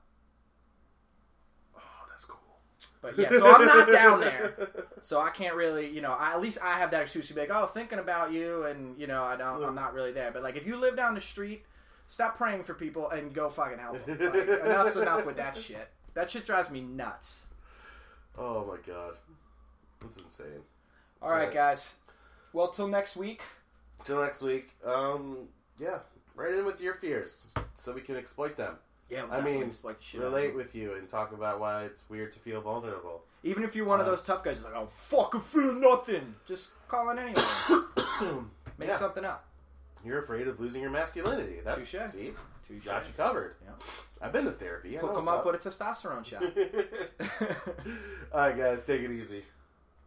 [1.76, 2.38] Oh, that's cool.
[3.02, 4.54] But yeah, so I'm not down there,
[5.00, 6.12] so I can't really, you know.
[6.12, 8.96] I, at least I have that excuse to be like, oh, thinking about you, and
[8.96, 10.30] you know, I don't, I'm not really there.
[10.30, 11.64] But like, if you live down the street,
[12.06, 14.18] stop praying for people and go fucking help them.
[14.20, 15.88] Like, enough's enough with that shit.
[16.14, 17.46] That shit drives me nuts.
[18.38, 19.14] Oh my god,
[20.00, 20.46] that's insane.
[21.20, 21.52] All right, Right.
[21.52, 21.94] guys.
[22.52, 23.42] Well, till next week.
[24.04, 24.70] Till next week.
[24.86, 25.98] Um, yeah,
[26.36, 27.46] write in with your fears
[27.78, 28.76] so we can exploit them.
[29.12, 32.38] Yeah, we'll I mean, shit Relate with you and talk about why it's weird to
[32.38, 33.22] feel vulnerable.
[33.42, 36.34] Even if you're one of Uh, those tough guys, like, I don't fucking feel nothing.
[36.46, 37.42] Just call in anyway.
[38.78, 38.98] Make Yeah.
[38.98, 39.44] something up.
[40.02, 41.60] You're afraid of losing your masculinity.
[41.62, 42.00] That's Touche.
[42.10, 42.32] see,
[42.66, 42.84] Touche.
[42.86, 43.56] got you covered.
[43.62, 43.72] Yeah.
[44.22, 44.96] I've been to therapy.
[44.96, 46.42] I Hook them up with a testosterone shot.
[48.32, 49.44] All right, guys, take it easy.